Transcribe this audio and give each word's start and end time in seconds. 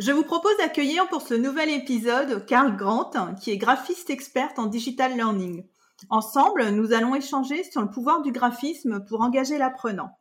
je 0.00 0.10
vous 0.10 0.24
propose 0.24 0.56
d'accueillir 0.58 1.08
pour 1.08 1.22
ce 1.22 1.34
nouvel 1.34 1.70
épisode 1.70 2.44
Carl 2.46 2.76
Grant, 2.76 3.12
qui 3.40 3.52
est 3.52 3.58
graphiste 3.58 4.10
experte 4.10 4.58
en 4.58 4.66
digital 4.66 5.14
learning. 5.14 5.64
Ensemble, 6.10 6.70
nous 6.70 6.92
allons 6.92 7.14
échanger 7.14 7.62
sur 7.62 7.80
le 7.80 7.90
pouvoir 7.90 8.22
du 8.22 8.32
graphisme 8.32 9.04
pour 9.04 9.20
engager 9.20 9.56
l'apprenant. 9.56 10.18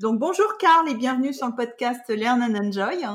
Donc 0.00 0.18
bonjour 0.18 0.58
Carl 0.58 0.86
et 0.88 0.94
bienvenue 0.94 1.32
sur 1.32 1.46
le 1.46 1.54
podcast 1.54 2.10
Learn 2.10 2.42
and 2.42 2.66
Enjoy. 2.66 3.06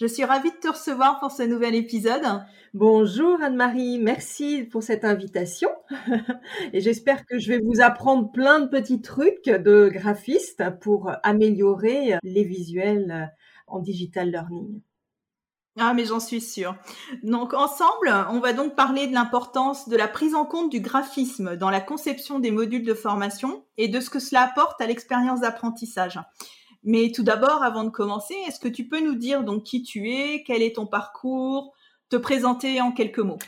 Je 0.00 0.06
suis 0.06 0.24
ravie 0.24 0.52
de 0.52 0.56
te 0.56 0.68
recevoir 0.68 1.18
pour 1.18 1.32
ce 1.32 1.42
nouvel 1.42 1.74
épisode. 1.74 2.44
Bonjour 2.72 3.40
Anne-Marie, 3.42 3.98
merci 3.98 4.62
pour 4.62 4.84
cette 4.84 5.04
invitation. 5.04 5.70
et 6.72 6.80
j'espère 6.80 7.26
que 7.26 7.40
je 7.40 7.48
vais 7.48 7.60
vous 7.60 7.80
apprendre 7.80 8.30
plein 8.30 8.60
de 8.60 8.68
petits 8.68 9.00
trucs 9.00 9.46
de 9.46 9.88
graphiste 9.92 10.62
pour 10.80 11.10
améliorer 11.24 12.18
les 12.22 12.44
visuels 12.44 13.32
en 13.66 13.80
digital 13.80 14.30
learning. 14.30 14.80
Ah, 15.76 15.92
mais 15.92 16.04
j'en 16.04 16.20
suis 16.20 16.40
sûre. 16.40 16.76
Donc, 17.24 17.52
ensemble, 17.52 18.14
on 18.30 18.38
va 18.38 18.52
donc 18.52 18.76
parler 18.76 19.08
de 19.08 19.12
l'importance 19.12 19.88
de 19.88 19.96
la 19.96 20.06
prise 20.06 20.36
en 20.36 20.44
compte 20.44 20.70
du 20.70 20.78
graphisme 20.80 21.56
dans 21.56 21.70
la 21.70 21.80
conception 21.80 22.38
des 22.38 22.52
modules 22.52 22.84
de 22.84 22.94
formation 22.94 23.64
et 23.76 23.88
de 23.88 23.98
ce 23.98 24.08
que 24.08 24.20
cela 24.20 24.42
apporte 24.42 24.80
à 24.80 24.86
l'expérience 24.86 25.40
d'apprentissage. 25.40 26.20
Mais 26.84 27.10
tout 27.12 27.24
d'abord, 27.24 27.64
avant 27.64 27.82
de 27.82 27.90
commencer, 27.90 28.34
est-ce 28.46 28.60
que 28.60 28.68
tu 28.68 28.86
peux 28.86 29.00
nous 29.00 29.16
dire 29.16 29.42
donc 29.42 29.64
qui 29.64 29.82
tu 29.82 30.10
es, 30.10 30.44
quel 30.46 30.62
est 30.62 30.76
ton 30.76 30.86
parcours, 30.86 31.72
te 32.08 32.16
présenter 32.16 32.80
en 32.80 32.92
quelques 32.92 33.18
mots? 33.18 33.38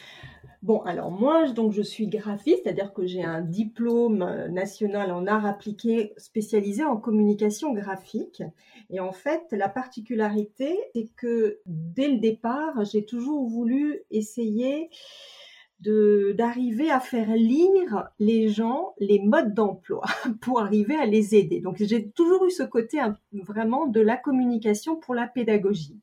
Bon, 0.67 0.81
alors 0.81 1.13
moi, 1.13 1.45
je 1.47 1.81
suis 1.81 2.09
graphiste, 2.09 2.65
c'est-à-dire 2.65 2.93
que 2.93 3.07
j'ai 3.07 3.23
un 3.23 3.41
diplôme 3.41 4.23
euh, 4.23 4.49
national 4.49 5.13
en 5.13 5.25
art 5.29 5.47
appliqué 5.47 6.13
spécialisé 6.17 6.83
en 6.83 6.97
communication 6.97 7.73
graphique. 7.73 8.43
Et 8.91 8.99
en 8.99 9.13
fait, 9.13 9.45
la 9.53 9.69
particularité, 9.69 10.77
c'est 10.93 11.07
que 11.17 11.61
dès 11.67 12.09
le 12.09 12.19
départ, 12.19 12.85
j'ai 12.85 13.05
toujours 13.05 13.47
voulu 13.47 14.01
essayer 14.11 14.91
d'arriver 15.79 16.91
à 16.91 16.99
faire 16.99 17.37
lire 17.37 18.09
les 18.19 18.49
gens 18.49 18.95
les 18.99 19.21
modes 19.21 19.55
d'emploi 19.55 20.03
pour 20.41 20.61
arriver 20.61 20.97
à 20.97 21.07
les 21.07 21.37
aider. 21.37 21.61
Donc 21.61 21.77
j'ai 21.79 22.11
toujours 22.11 22.45
eu 22.45 22.51
ce 22.51 22.65
côté 22.65 22.99
hein, 22.99 23.17
vraiment 23.33 23.87
de 23.87 24.01
la 24.01 24.17
communication 24.17 24.97
pour 24.97 25.15
la 25.15 25.29
pédagogie. 25.29 26.01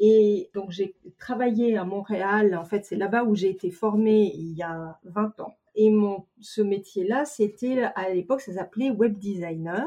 Et 0.00 0.50
donc 0.54 0.70
j'ai 0.70 0.96
travaillé 1.18 1.76
à 1.76 1.84
Montréal, 1.84 2.56
en 2.56 2.64
fait 2.64 2.84
c'est 2.84 2.96
là-bas 2.96 3.24
où 3.24 3.34
j'ai 3.34 3.50
été 3.50 3.70
formée 3.70 4.32
il 4.34 4.56
y 4.56 4.62
a 4.62 4.98
20 5.04 5.40
ans. 5.40 5.54
Et 5.76 5.90
mon, 5.90 6.26
ce 6.40 6.62
métier-là, 6.62 7.24
c'était 7.24 7.84
à 7.94 8.10
l'époque, 8.10 8.40
ça 8.40 8.52
s'appelait 8.52 8.90
web 8.90 9.18
designer, 9.18 9.86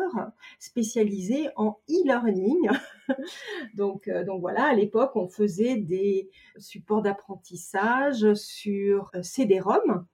spécialisé 0.60 1.50
en 1.58 1.78
e-learning. 1.90 2.70
donc, 3.76 4.08
euh, 4.08 4.24
donc 4.24 4.40
voilà, 4.40 4.66
à 4.66 4.74
l'époque, 4.74 5.12
on 5.16 5.28
faisait 5.28 5.76
des 5.76 6.30
supports 6.58 7.02
d'apprentissage 7.02 8.34
sur 8.34 9.12
euh, 9.14 9.24
CD-ROM 9.24 10.06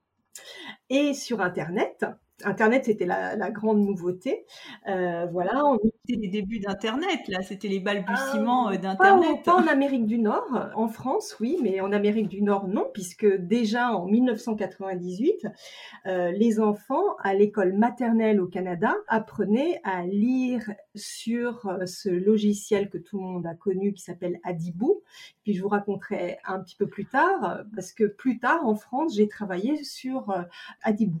et 0.88 1.14
sur 1.14 1.40
Internet. 1.40 2.04
Internet, 2.44 2.84
c'était 2.86 3.06
la, 3.06 3.50
grande 3.50 3.80
nouveauté. 3.80 4.44
Euh, 4.88 5.26
voilà, 5.30 5.64
on... 5.64 5.78
c'était 6.06 6.20
les 6.20 6.28
débuts 6.28 6.60
d'Internet, 6.60 7.20
là, 7.28 7.42
c'était 7.42 7.68
les 7.68 7.80
balbutiements 7.80 8.68
ah, 8.68 8.76
d'Internet. 8.76 9.44
Pas, 9.44 9.54
en 9.54 9.66
Amérique 9.66 10.06
du 10.06 10.18
Nord, 10.18 10.70
en 10.74 10.88
France, 10.88 11.36
oui, 11.40 11.58
mais 11.62 11.80
en 11.80 11.92
Amérique 11.92 12.28
du 12.28 12.42
Nord, 12.42 12.68
non, 12.68 12.88
puisque 12.92 13.26
déjà 13.26 13.92
en 13.92 14.06
1998, 14.06 15.46
euh, 16.06 16.30
les 16.32 16.60
enfants 16.60 17.16
à 17.22 17.34
l'école 17.34 17.72
maternelle 17.72 18.40
au 18.40 18.46
Canada 18.46 18.94
apprenaient 19.08 19.80
à 19.84 20.04
lire 20.04 20.70
sur 20.94 21.66
euh, 21.66 21.86
ce 21.86 22.08
logiciel 22.08 22.90
que 22.90 22.98
tout 22.98 23.18
le 23.18 23.24
monde 23.24 23.46
a 23.46 23.54
connu 23.54 23.92
qui 23.92 24.02
s'appelle 24.02 24.38
Adibou. 24.44 25.02
Puis 25.42 25.54
je 25.54 25.62
vous 25.62 25.68
raconterai 25.68 26.38
un 26.44 26.60
petit 26.60 26.76
peu 26.76 26.86
plus 26.86 27.06
tard, 27.06 27.64
parce 27.74 27.92
que 27.92 28.04
plus 28.04 28.38
tard 28.38 28.66
en 28.66 28.74
France, 28.74 29.14
j'ai 29.16 29.28
travaillé 29.28 29.82
sur 29.84 30.32
Adibou. 30.82 31.20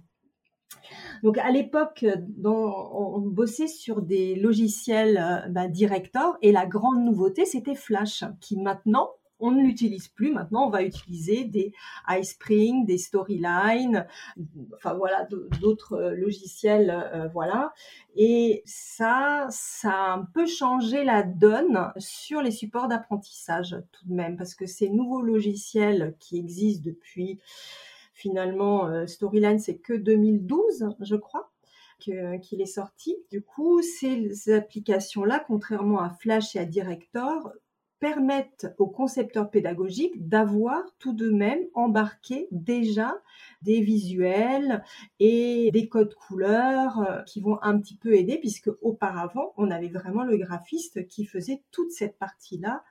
Donc 1.22 1.38
à 1.38 1.50
l'époque, 1.50 2.04
on 2.44 3.20
bossait 3.20 3.68
sur 3.68 4.02
des 4.02 4.34
logiciels 4.34 5.18
euh, 5.18 5.48
bah, 5.48 5.68
Director 5.68 6.36
et 6.42 6.52
la 6.52 6.66
grande 6.66 7.04
nouveauté, 7.04 7.44
c'était 7.44 7.74
Flash, 7.74 8.24
qui 8.40 8.56
maintenant 8.56 9.10
on 9.40 9.50
ne 9.50 9.62
l'utilise 9.62 10.08
plus. 10.08 10.32
Maintenant, 10.32 10.66
on 10.66 10.70
va 10.70 10.82
utiliser 10.82 11.44
des 11.44 11.72
iSpring, 12.08 12.86
des 12.86 12.98
Storyline, 12.98 14.06
enfin 14.74 14.94
voilà, 14.94 15.26
d'autres 15.60 15.94
euh, 15.94 16.14
logiciels, 16.14 16.90
euh, 16.90 17.28
voilà. 17.28 17.72
Et 18.16 18.62
ça, 18.66 19.46
ça 19.50 19.90
a 19.90 20.12
un 20.12 20.24
peu 20.34 20.46
changé 20.46 21.04
la 21.04 21.22
donne 21.22 21.92
sur 21.96 22.42
les 22.42 22.50
supports 22.50 22.88
d'apprentissage 22.88 23.76
tout 23.92 24.06
de 24.06 24.14
même, 24.14 24.36
parce 24.36 24.54
que 24.54 24.66
ces 24.66 24.90
nouveaux 24.90 25.22
logiciels 25.22 26.14
qui 26.20 26.38
existent 26.38 26.84
depuis 26.84 27.40
finalement, 28.20 28.86
euh, 28.86 29.06
Storyline, 29.06 29.58
c'est 29.58 29.78
que 29.78 29.94
2012, 29.94 30.90
je 31.00 31.16
crois 31.16 31.50
qu'il 31.98 32.62
est 32.62 32.66
sorti. 32.66 33.16
Du 33.30 33.42
coup, 33.42 33.82
ces 33.82 34.50
applications-là, 34.52 35.44
contrairement 35.46 36.00
à 36.00 36.10
Flash 36.10 36.56
et 36.56 36.58
à 36.58 36.64
Director, 36.64 37.52
permettent 37.98 38.74
aux 38.78 38.86
concepteurs 38.86 39.50
pédagogiques 39.50 40.26
d'avoir 40.26 40.82
tout 40.98 41.12
de 41.12 41.30
même 41.30 41.60
embarqué 41.74 42.48
déjà 42.50 43.14
des 43.60 43.80
visuels 43.82 44.82
et 45.18 45.70
des 45.70 45.86
codes 45.86 46.14
couleurs 46.14 47.00
euh, 47.00 47.22
qui 47.24 47.42
vont 47.42 47.58
un 47.62 47.78
petit 47.78 47.96
peu 47.96 48.14
aider 48.14 48.38
puisque 48.38 48.70
auparavant 48.80 49.52
on 49.58 49.70
avait 49.70 49.88
vraiment 49.88 50.24
le 50.24 50.38
graphiste 50.38 51.06
qui 51.08 51.26
faisait 51.26 51.62
toute 51.72 51.92
cette 51.92 52.18
partie-là 52.18 52.82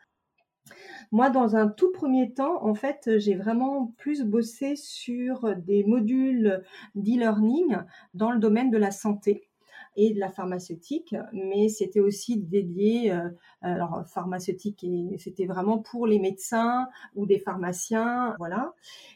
moi, 1.11 1.29
dans 1.29 1.55
un 1.55 1.67
tout 1.67 1.91
premier 1.91 2.33
temps, 2.33 2.63
en 2.63 2.75
fait, 2.75 3.17
j'ai 3.17 3.35
vraiment 3.35 3.93
plus 3.97 4.23
bossé 4.23 4.75
sur 4.75 5.55
des 5.55 5.83
modules 5.83 6.63
d'e-learning 6.95 7.77
dans 8.13 8.31
le 8.31 8.39
domaine 8.39 8.69
de 8.69 8.77
la 8.77 8.91
santé 8.91 9.49
et 9.95 10.13
de 10.13 10.19
la 10.19 10.29
pharmaceutique, 10.29 11.15
mais 11.33 11.67
c'était 11.67 11.99
aussi 11.99 12.37
dédié, 12.37 13.11
euh, 13.11 13.27
alors 13.61 14.05
pharmaceutique, 14.07 14.83
et 14.83 15.17
c'était 15.17 15.45
vraiment 15.45 15.79
pour 15.79 16.07
les 16.07 16.19
médecins 16.19 16.87
ou 17.15 17.25
des 17.25 17.39
pharmaciens, 17.39 18.35
voilà. 18.37 18.73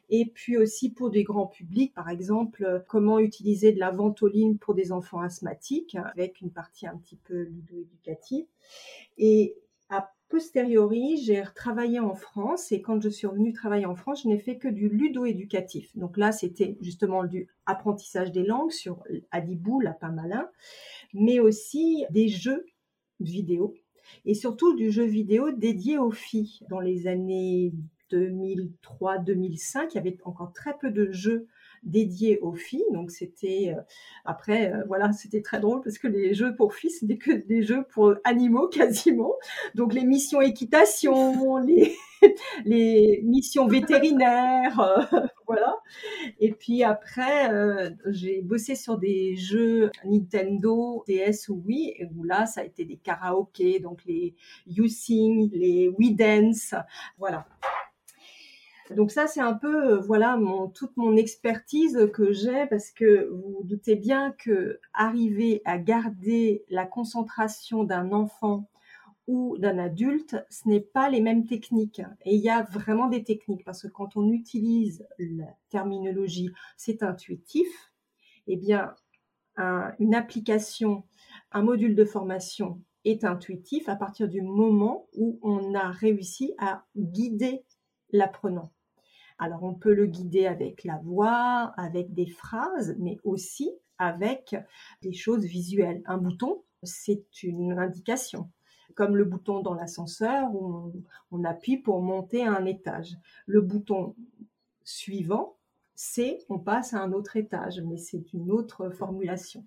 Et 0.09 0.25
puis 0.25 0.57
aussi 0.57 0.89
pour 0.89 1.09
des 1.09 1.23
grands 1.23 1.47
publics, 1.47 1.93
par 1.93 2.09
exemple, 2.09 2.83
comment 2.87 3.19
utiliser 3.19 3.71
de 3.71 3.79
la 3.79 3.91
ventoline 3.91 4.57
pour 4.57 4.73
des 4.73 4.91
enfants 4.91 5.21
asthmatiques, 5.21 5.95
avec 5.95 6.41
une 6.41 6.51
partie 6.51 6.87
un 6.87 6.97
petit 6.97 7.17
peu 7.17 7.43
ludo-éducative. 7.43 8.45
Et 9.17 9.55
posteriori, 10.33 11.17
j'ai 11.17 11.43
travaillé 11.53 11.99
en 11.99 12.15
France 12.15 12.71
et 12.71 12.81
quand 12.81 12.99
je 12.99 13.07
suis 13.07 13.27
revenue 13.27 13.53
travailler 13.53 13.85
en 13.85 13.95
France, 13.95 14.23
je 14.23 14.29
n'ai 14.29 14.39
fait 14.39 14.57
que 14.57 14.67
du 14.67 14.89
ludo-éducatif. 14.89 15.95
Donc 15.95 16.17
là, 16.17 16.31
c'était 16.31 16.75
justement 16.81 17.23
du 17.23 17.47
apprentissage 17.67 18.31
des 18.31 18.41
langues 18.41 18.71
sur 18.71 19.03
Adibou, 19.29 19.79
Lapin 19.79 20.09
Malin, 20.09 20.49
mais 21.13 21.39
aussi 21.39 22.03
des 22.09 22.29
jeux 22.29 22.65
vidéo 23.19 23.75
et 24.25 24.33
surtout 24.33 24.75
du 24.75 24.89
jeu 24.89 25.03
vidéo 25.05 25.51
dédié 25.51 25.99
aux 25.99 26.09
filles. 26.09 26.61
Dans 26.67 26.79
les 26.79 27.05
années 27.05 27.71
2003-2005, 28.11 29.89
il 29.91 29.95
y 29.95 29.97
avait 29.99 30.17
encore 30.23 30.51
très 30.51 30.75
peu 30.79 30.89
de 30.89 31.11
jeux 31.11 31.45
dédié 31.83 32.39
aux 32.39 32.53
filles. 32.53 32.85
Donc 32.91 33.11
c'était 33.11 33.73
euh, 33.77 33.81
après 34.25 34.73
euh, 34.73 34.83
voilà, 34.87 35.11
c'était 35.11 35.41
très 35.41 35.59
drôle 35.59 35.81
parce 35.81 35.97
que 35.97 36.07
les 36.07 36.33
jeux 36.33 36.55
pour 36.55 36.73
filles 36.73 36.91
c'était 36.91 37.17
que 37.17 37.31
des 37.31 37.63
jeux 37.63 37.83
pour 37.93 38.15
animaux 38.23 38.67
quasiment. 38.71 39.33
Donc 39.75 39.93
les 39.93 40.03
missions 40.03 40.41
équitation, 40.41 41.57
les 41.57 41.95
missions 43.23 43.67
vétérinaires, 43.67 44.79
euh, 44.79 45.19
voilà. 45.47 45.75
Et 46.39 46.51
puis 46.51 46.83
après, 46.83 47.51
j'ai 48.07 48.41
bossé 48.41 48.75
sur 48.75 48.97
des 48.97 49.35
jeux 49.35 49.91
Nintendo, 50.05 51.03
DS 51.07 51.49
ou 51.49 51.61
Wii, 51.65 51.95
où 52.15 52.23
là, 52.23 52.45
ça 52.45 52.61
a 52.61 52.63
été 52.63 52.85
des 52.85 52.97
karaokés, 52.97 53.79
donc 53.79 54.03
les 54.05 54.35
You 54.67 54.87
Sing, 54.87 55.49
les 55.53 55.89
We 55.89 56.15
Dance, 56.15 56.73
voilà. 57.17 57.45
Donc 58.91 59.11
ça, 59.11 59.27
c'est 59.27 59.41
un 59.41 59.53
peu, 59.53 59.93
euh, 59.93 59.99
voilà, 59.99 60.35
mon, 60.37 60.67
toute 60.67 60.95
mon 60.97 61.15
expertise 61.15 62.09
que 62.13 62.33
j'ai 62.33 62.65
parce 62.67 62.91
que 62.91 63.29
vous, 63.29 63.55
vous 63.57 63.63
doutez 63.63 63.95
bien 63.95 64.31
que 64.37 64.79
arriver 64.93 65.61
à 65.65 65.77
garder 65.77 66.65
la 66.69 66.85
concentration 66.85 67.83
d'un 67.83 68.11
enfant 68.11 68.69
ou 69.27 69.57
d'un 69.57 69.77
adulte, 69.77 70.35
ce 70.49 70.67
n'est 70.67 70.81
pas 70.81 71.09
les 71.09 71.21
mêmes 71.21 71.45
techniques. 71.45 72.01
Et 72.25 72.35
il 72.35 72.41
y 72.41 72.49
a 72.49 72.63
vraiment 72.63 73.07
des 73.07 73.23
techniques 73.23 73.63
parce 73.63 73.83
que 73.83 73.87
quand 73.87 74.17
on 74.17 74.31
utilise 74.31 75.07
la 75.17 75.47
terminologie, 75.69 76.49
c'est 76.75 77.03
intuitif. 77.03 77.67
Eh 78.47 78.57
bien, 78.57 78.93
une 79.99 80.13
application, 80.13 81.03
un 81.53 81.61
module 81.61 81.95
de 81.95 82.03
formation 82.03 82.81
est 83.05 83.23
intuitif 83.23 83.87
à 83.87 83.95
partir 83.95 84.27
du 84.27 84.41
moment 84.41 85.07
où 85.13 85.39
on 85.41 85.73
a 85.73 85.91
réussi 85.91 86.53
à 86.57 86.85
guider 86.97 87.63
l'apprenant. 88.13 88.71
Alors 89.39 89.63
on 89.63 89.73
peut 89.73 89.93
le 89.93 90.05
guider 90.05 90.45
avec 90.45 90.83
la 90.85 90.97
voix, 90.99 91.73
avec 91.75 92.13
des 92.13 92.27
phrases, 92.27 92.95
mais 92.99 93.17
aussi 93.23 93.71
avec 93.97 94.55
des 95.01 95.13
choses 95.13 95.43
visuelles. 95.43 96.01
Un 96.05 96.17
bouton, 96.17 96.63
c'est 96.83 97.43
une 97.43 97.77
indication, 97.79 98.49
comme 98.95 99.17
le 99.17 99.25
bouton 99.25 99.61
dans 99.61 99.73
l'ascenseur 99.73 100.53
où 100.53 100.93
on, 101.31 101.43
appuie 101.43 101.77
pour 101.77 102.01
monter 102.01 102.43
à 102.43 102.55
un 102.55 102.65
étage. 102.65 103.17
Le 103.45 103.61
bouton 103.61 104.15
suivant, 104.83 105.57
c'est 105.95 106.39
on 106.49 106.59
passe 106.59 106.93
à 106.93 107.01
un 107.01 107.11
autre 107.11 107.37
étage, 107.37 107.81
mais 107.81 107.97
c'est 107.97 108.33
une 108.33 108.51
autre 108.51 108.89
formulation. 108.89 109.65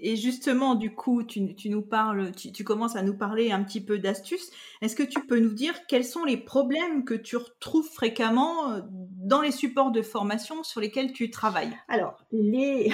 Et 0.00 0.16
justement, 0.16 0.76
du 0.76 0.94
coup, 0.94 1.24
tu, 1.24 1.54
nous 1.68 1.82
parles, 1.82 2.30
tu, 2.32 2.64
commences 2.64 2.94
à 2.94 3.02
nous 3.02 3.16
parler 3.16 3.50
un 3.50 3.64
petit 3.64 3.80
peu 3.80 3.98
d'astuces. 3.98 4.50
Est-ce 4.80 4.94
que 4.94 5.02
tu 5.02 5.26
peux 5.26 5.40
nous 5.40 5.52
dire 5.52 5.86
quels 5.86 6.04
sont 6.04 6.24
les 6.24 6.36
problèmes 6.36 7.04
que 7.04 7.14
tu 7.14 7.36
retrouves 7.36 7.88
fréquemment 7.88 8.70
euh, 8.70 8.80
dans 8.90 9.42
les 9.42 9.50
supports 9.50 9.90
de 9.90 10.02
formation 10.02 10.62
sur 10.62 10.80
lesquels 10.80 11.12
tu 11.12 11.30
travailles? 11.30 11.76
Alors, 11.88 12.24
les, 12.30 12.92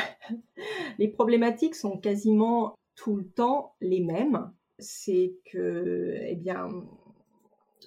les 0.98 1.08
problématiques 1.08 1.74
sont 1.74 1.98
quasiment 1.98 2.74
tout 2.94 3.16
le 3.16 3.28
temps 3.28 3.74
les 3.82 4.00
mêmes. 4.00 4.50
C'est 4.78 5.36
que, 5.52 6.16
eh 6.26 6.36
bien, 6.36 6.68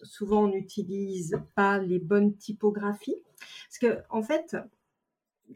souvent 0.04 0.44
on 0.44 0.48
n'utilise 0.50 1.40
pas 1.56 1.80
les 1.80 2.00
bonnes 2.00 2.38
typographies. 2.38 3.18
Parce 3.68 3.80
que, 3.80 4.02
en 4.10 4.22
fait, 4.22 4.56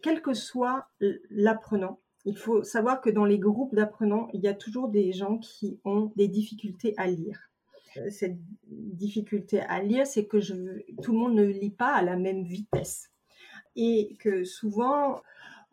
quel 0.01 0.21
que 0.21 0.33
soit 0.33 0.87
l'apprenant, 1.29 1.99
il 2.25 2.37
faut 2.37 2.63
savoir 2.63 3.01
que 3.01 3.09
dans 3.09 3.25
les 3.25 3.39
groupes 3.39 3.75
d'apprenants, 3.75 4.27
il 4.33 4.41
y 4.41 4.47
a 4.47 4.53
toujours 4.53 4.89
des 4.89 5.11
gens 5.11 5.37
qui 5.37 5.79
ont 5.85 6.11
des 6.15 6.27
difficultés 6.27 6.93
à 6.97 7.07
lire. 7.07 7.49
Euh, 7.97 8.09
cette 8.09 8.37
difficulté 8.67 9.61
à 9.61 9.81
lire, 9.81 10.07
c'est 10.07 10.25
que 10.25 10.37
tout 11.01 11.11
le 11.13 11.17
monde 11.17 11.35
ne 11.35 11.45
lit 11.45 11.71
pas 11.71 11.93
à 11.93 12.01
la 12.01 12.15
même 12.15 12.43
vitesse. 12.43 13.09
Et 13.75 14.15
que 14.19 14.43
souvent, 14.43 15.21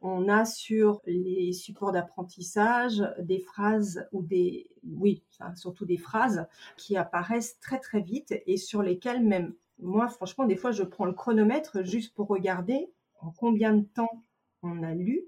on 0.01 0.29
a 0.29 0.45
sur 0.45 1.01
les 1.07 1.53
supports 1.53 1.93
d'apprentissage 1.93 3.03
des 3.19 3.41
phrases 3.41 4.07
ou 4.13 4.23
des, 4.23 4.69
oui, 4.85 5.25
surtout 5.57 5.85
des 5.85 5.97
phrases 5.97 6.47
qui 6.77 6.97
apparaissent 6.97 7.59
très 7.59 7.81
très 7.81 8.01
vite 8.01 8.35
et 8.47 8.57
sur 8.57 8.83
lesquelles 8.83 9.25
même 9.25 9.55
moi, 9.81 10.09
franchement, 10.09 10.45
des 10.45 10.57
fois, 10.57 10.73
je 10.73 10.83
prends 10.83 11.05
le 11.05 11.13
chronomètre 11.13 11.85
juste 11.85 12.15
pour 12.15 12.29
regarder 12.29 12.91
en 13.21 13.31
combien 13.31 13.75
de 13.75 13.85
temps 13.85 14.25
on 14.63 14.83
a 14.83 14.95
lu, 14.95 15.25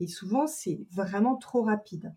et 0.00 0.06
souvent 0.06 0.46
c'est 0.46 0.80
vraiment 0.90 1.36
trop 1.36 1.62
rapide. 1.62 2.14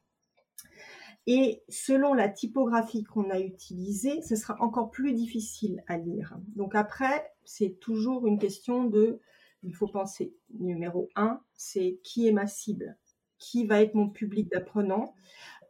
Et 1.28 1.62
selon 1.70 2.14
la 2.14 2.30
typographie 2.30 3.04
qu'on 3.04 3.30
a 3.30 3.40
utilisée, 3.40 4.22
ce 4.24 4.36
sera 4.36 4.58
encore 4.60 4.90
plus 4.90 5.14
difficile 5.14 5.84
à 5.88 5.98
lire. 5.98 6.38
Donc 6.56 6.74
après, 6.74 7.32
c'est 7.46 7.80
toujours 7.80 8.26
une 8.26 8.40
question 8.40 8.86
de, 8.86 9.20
il 9.62 9.76
faut 9.76 9.88
penser, 9.88 10.34
numéro 10.60 11.10
un, 11.16 11.42
c'est 11.54 12.00
qui 12.04 12.28
est 12.28 12.32
ma 12.32 12.48
cible? 12.48 12.98
Qui 13.38 13.66
va 13.66 13.82
être 13.82 13.94
mon 13.94 14.10
public 14.10 14.50
d'apprenants? 14.50 15.14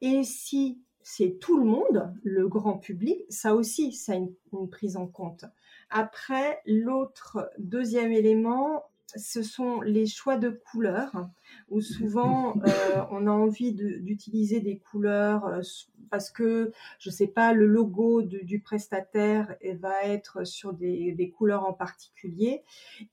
Et 0.02 0.24
si 0.24 0.81
c'est 1.04 1.38
tout 1.40 1.58
le 1.58 1.66
monde, 1.66 2.13
le 2.24 2.48
grand 2.48 2.78
public, 2.78 3.19
ça 3.30 3.56
aussi, 3.56 3.92
ça 3.92 4.13
a 4.13 4.16
une 4.16 4.69
prise 4.69 4.96
en 4.96 5.08
compte. 5.08 5.46
Après, 5.90 6.62
l'autre 6.66 7.50
deuxième 7.58 8.12
élément, 8.13 8.84
ce 9.16 9.44
sont 9.44 9.81
les 9.81 10.06
choix 10.06 10.38
de 10.38 10.50
couleurs, 10.50 11.30
où 11.69 11.81
souvent 11.81 12.56
euh, 12.66 13.04
on 13.12 13.28
a 13.28 13.31
envie 13.31 13.74
d'utiliser 13.74 14.60
des 14.60 14.78
couleurs 14.78 15.46
euh, 15.46 15.62
parce 16.10 16.30
que, 16.30 16.72
je 17.00 17.10
ne 17.10 17.13
sais 17.13 17.28
pas, 17.28 17.54
le 17.54 17.66
logo 17.66 18.22
du 18.22 18.60
prestataire 18.60 19.56
va 19.80 20.04
être 20.04 20.46
sur 20.46 20.74
des, 20.74 21.34
couleurs 21.38 21.66
en 21.66 21.74
particulier. 21.74 22.63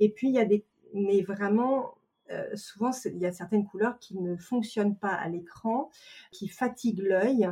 Et 0.01 0.09
puis, 0.09 0.29
il 0.29 0.35
y 0.35 0.41
a 0.41 0.45
des... 0.45 0.65
Mais 0.95 1.23
vraiment, 1.23 1.95
euh, 2.31 2.45
souvent, 2.57 2.91
il 3.05 3.19
y 3.19 3.27
a 3.27 3.33
certaines 3.33 3.67
couleurs 3.67 3.99
qui 3.99 4.19
ne 4.19 4.37
fonctionnent 4.37 4.97
pas 4.97 5.13
à 5.13 5.29
l'écran, 5.29 5.91
qui 6.33 6.49
fatiguent 6.49 7.03
l'œil 7.03 7.49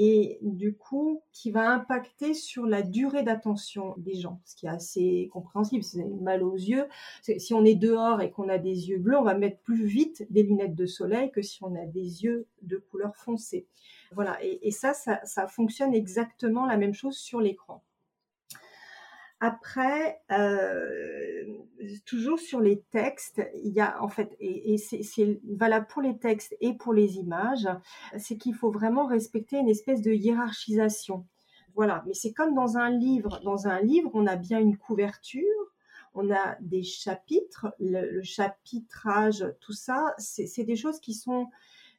et 0.00 0.38
du 0.42 0.76
coup 0.76 1.24
qui 1.32 1.50
va 1.50 1.72
impacter 1.72 2.32
sur 2.32 2.66
la 2.66 2.82
durée 2.82 3.24
d'attention 3.24 3.94
des 3.96 4.14
gens, 4.14 4.40
ce 4.44 4.54
qui 4.54 4.66
est 4.66 4.70
assez 4.70 5.28
compréhensible. 5.32 5.84
Avez 5.98 6.14
mal 6.20 6.44
aux 6.44 6.54
yeux, 6.54 6.86
si 7.22 7.52
on 7.52 7.64
est 7.64 7.74
dehors 7.74 8.20
et 8.20 8.30
qu'on 8.30 8.48
a 8.48 8.58
des 8.58 8.90
yeux 8.90 8.98
bleus, 8.98 9.18
on 9.18 9.24
va 9.24 9.34
mettre 9.34 9.58
plus 9.58 9.86
vite 9.86 10.24
des 10.30 10.44
lunettes 10.44 10.76
de 10.76 10.86
soleil 10.86 11.32
que 11.32 11.42
si 11.42 11.64
on 11.64 11.74
a 11.74 11.84
des 11.84 12.22
yeux 12.22 12.46
de 12.62 12.76
couleur 12.76 13.16
foncée. 13.16 13.66
Voilà, 14.12 14.38
et, 14.40 14.70
ça, 14.70 14.94
ça 14.94 15.46
fonctionne 15.48 15.92
exactement 15.92 16.64
la 16.64 16.76
même 16.76 16.94
chose 16.94 17.16
sur 17.16 17.40
l'écran. 17.40 17.82
Après, 19.40 20.20
euh, 20.32 21.44
toujours 22.04 22.40
sur 22.40 22.60
les 22.60 22.80
textes, 22.90 23.40
il 23.54 23.72
y 23.72 23.80
a 23.80 24.02
en 24.02 24.08
fait, 24.08 24.36
et, 24.40 24.78
c'est 24.78 25.40
valable 25.44 25.86
pour 25.88 26.02
les 26.02 26.18
textes 26.18 26.56
et 26.60 26.74
pour 26.74 26.92
les 26.92 27.16
images, 27.18 27.68
c'est 28.16 28.36
qu'il 28.36 28.54
faut 28.54 28.70
vraiment 28.70 29.06
respecter 29.06 29.56
une 29.56 29.68
espèce 29.68 30.02
de 30.02 30.12
hiérarchisation. 30.12 31.24
Voilà, 31.76 32.02
mais 32.06 32.14
c'est 32.14 32.32
comme 32.32 32.54
dans 32.54 32.78
un 32.78 32.90
livre. 32.90 33.40
Dans 33.44 33.68
un 33.68 33.80
livre, 33.80 34.10
on 34.12 34.26
a 34.26 34.34
bien 34.34 34.58
une 34.58 34.76
couverture, 34.76 35.44
on 36.14 36.32
a 36.32 36.56
des 36.60 36.82
chapitres, 36.82 37.72
le, 37.78 38.20
chapitrage, 38.22 39.44
tout 39.60 39.72
ça, 39.72 40.14
c'est 40.18 40.64
des 40.64 40.76
choses 40.76 40.98
qui 40.98 41.14
sont 41.14 41.46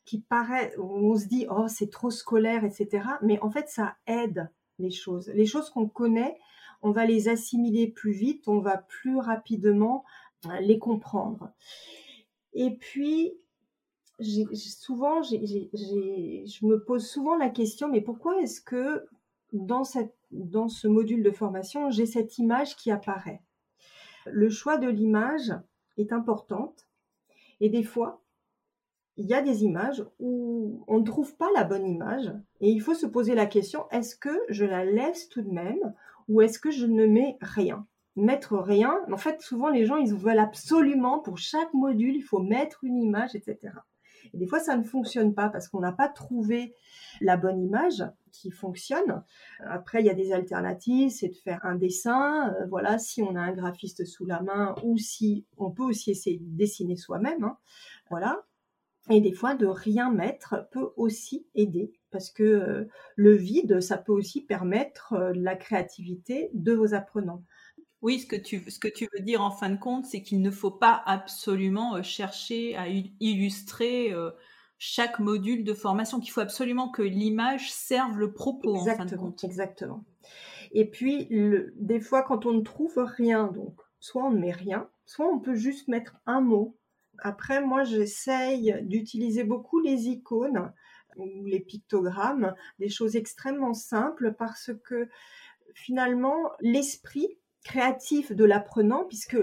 qui 0.04 0.20
paraissent, 0.20 0.76
on 0.78 1.16
se 1.16 1.28
dit 1.28 1.46
oh 1.50 1.68
c'est 1.70 1.90
trop 1.90 2.10
scolaire, 2.10 2.66
etc. 2.66 3.08
Mais 3.22 3.40
en 3.42 3.50
fait, 3.52 3.70
ça 3.70 3.96
aide 4.08 4.50
les 4.80 4.92
choses. 4.92 5.30
Les 5.36 5.46
choses 5.46 5.70
qu'on 5.70 5.88
connaît, 5.88 6.36
on 6.82 6.92
va 6.92 7.06
les 7.06 7.28
assimiler 7.28 7.88
plus 7.88 8.12
vite, 8.12 8.48
on 8.48 8.60
va 8.60 8.78
plus 8.78 9.18
rapidement 9.18 10.04
euh, 10.46 10.60
les 10.62 10.80
comprendre. 10.80 11.52
Et 12.54 12.72
puis, 12.76 13.34
souvent, 14.54 15.22
je 15.22 16.66
me 16.66 16.84
pose 16.84 17.08
souvent 17.08 17.36
la 17.36 17.50
question, 17.50 17.90
mais 17.90 18.02
pourquoi 18.02 18.42
est-ce 18.42 18.62
que 18.62 19.06
dans, 19.54 19.84
ce 19.84 20.88
module 20.88 21.24
de 21.24 21.32
formation, 21.32 21.90
j'ai 21.90 22.06
cette 22.06 22.38
image 22.38 22.76
qui 22.76 22.92
apparaît? 22.92 23.42
Le 24.26 24.50
choix 24.50 24.78
de 24.78 24.88
l'image 24.88 25.54
est 25.98 26.12
importante 26.12 26.88
et 27.60 27.70
des 27.70 27.84
fois, 27.84 28.22
il 29.18 29.26
y 29.26 29.34
a 29.34 29.42
des 29.42 29.64
images 29.64 30.06
où 30.20 30.84
on 30.88 31.00
ne 31.00 31.04
trouve 31.04 31.36
pas 31.36 31.50
la 31.54 31.66
bonne 31.66 31.86
image 31.86 32.32
et 32.62 32.70
il 32.70 32.80
faut 32.82 32.94
se 32.94 33.06
poser 33.06 33.36
la 33.36 33.46
question, 33.46 33.90
est-ce 33.92 34.16
que 34.16 34.44
je 34.50 34.66
la 34.66 34.86
laisse 34.86 35.28
tout 35.30 35.42
de 35.42 35.50
même 35.50 35.94
ou 36.30 36.42
est-ce 36.42 36.60
que 36.60 36.72
je 36.72 36.86
ne 36.86 37.06
mets 37.06 37.38
rien? 37.42 37.86
Mettre 38.16 38.58
rien, 38.58 39.00
en 39.12 39.18
fait, 39.18 39.42
souvent 39.42 39.70
les 39.70 39.86
gens, 39.86 39.98
ils 39.98 40.14
veulent 40.14 40.40
absolument, 40.40 41.20
pour 41.20 41.38
chaque 41.38 41.74
module, 41.74 42.16
il 42.16 42.22
faut 42.22 42.40
mettre 42.40 42.84
une 42.84 43.02
image, 43.02 43.36
etc. 43.36 43.74
Et 44.34 44.38
des 44.38 44.48
fois, 44.48 44.60
ça 44.60 44.78
ne 44.78 44.84
fonctionne 44.84 45.34
pas 45.34 45.50
parce 45.50 45.68
qu'on 45.68 45.80
n'a 45.80 45.92
pas 45.92 46.08
trouvé 46.08 46.76
la 47.22 47.38
bonne 47.38 47.62
image 47.62 48.04
qui 48.32 48.52
fonctionne. 48.52 49.24
Après, 49.60 50.02
il 50.02 50.06
y 50.06 50.10
a 50.10 50.14
des 50.14 50.32
alternatives, 50.32 51.10
c'est 51.10 51.30
de 51.30 51.36
faire 51.36 51.66
un 51.66 51.76
dessin. 51.76 52.54
Euh, 52.54 52.66
voilà, 52.70 53.00
si 53.00 53.22
on 53.22 53.36
a 53.36 53.42
un 53.42 53.54
graphiste 53.54 54.06
sous 54.06 54.26
la 54.26 54.42
main 54.42 54.76
ou 54.84 54.98
si 54.98 55.46
on 55.58 55.72
peut 55.72 55.84
aussi 55.84 56.12
essayer 56.12 56.38
de 56.38 56.58
dessiner 56.58 56.96
soi-même. 56.96 57.44
Hein. 57.44 57.58
voilà. 58.10 58.46
Et 59.10 59.22
des 59.22 59.34
fois, 59.34 59.56
de 59.56 59.66
rien 59.66 60.12
mettre 60.12 60.68
peut 60.72 60.92
aussi 60.96 61.48
aider 61.56 61.92
parce 62.12 62.30
que 62.30 62.44
euh, 62.44 62.86
le 63.16 63.36
vide, 63.36 63.82
ça 63.82 63.98
peut 63.98 64.12
aussi 64.12 64.42
permettre 64.42 65.14
euh, 65.14 65.32
la 65.36 65.56
créativité 65.56 66.50
de 66.54 66.74
vos 66.74 66.94
apprenants. 66.94 67.44
Oui, 68.02 68.20
ce 68.20 68.26
que 68.26 68.36
tu, 68.36 68.70
ce 68.70 68.80
que 68.80 68.88
tu 68.88 69.08
veux 69.14 69.24
dire 69.24 69.42
en 69.42 69.52
fin 69.52 69.70
de 69.70 69.78
compte, 69.78 70.06
c'est 70.06 70.22
qu'il 70.22 70.42
ne 70.42 70.52
faut 70.52 70.72
pas 70.72 71.02
absolument 71.06 71.98
euh, 71.98 72.04
chercher 72.04 72.76
à 72.76 72.88
illustrer 73.20 74.14
chaque 74.78 75.20
module 75.20 75.66
de 75.66 75.74
formation, 75.74 76.20
qu'il 76.20 76.32
faut 76.32 76.40
absolument 76.40 76.90
que 76.90 77.02
l'image 77.02 77.72
serve 77.72 78.18
le 78.18 78.32
propos 78.32 78.76
exactement, 78.76 79.06
en 79.06 79.10
fin 79.10 79.16
de 79.16 79.20
compte. 79.20 79.44
Exactement. 79.44 80.06
Et 80.72 80.90
puis, 80.90 81.26
le, 81.30 81.74
des 81.76 82.00
fois, 82.00 82.24
quand 82.24 82.46
on 82.46 82.54
ne 82.54 82.62
trouve 82.62 82.98
rien, 82.98 83.48
donc 83.48 83.76
soit 84.00 84.24
on 84.24 84.32
ne 84.32 84.40
met 84.40 84.52
rien, 84.52 84.88
soit 85.06 85.28
on 85.28 85.40
peut 85.40 85.56
juste 85.56 85.88
mettre 85.90 86.16
un 86.26 86.40
mot 86.40 86.79
après, 87.24 87.62
moi, 87.62 87.84
j'essaye 87.84 88.76
d'utiliser 88.84 89.44
beaucoup 89.44 89.80
les 89.80 90.08
icônes 90.08 90.72
ou 91.18 91.46
les 91.46 91.60
pictogrammes, 91.60 92.54
des 92.80 92.90
choses 92.90 93.16
extrêmement 93.16 93.74
simples 93.74 94.34
parce 94.38 94.72
que 94.84 95.10
finalement, 95.74 96.52
l'esprit 96.60 97.38
créatif 97.64 98.32
de 98.32 98.46
l'apprenant, 98.46 99.06
puisque 99.06 99.38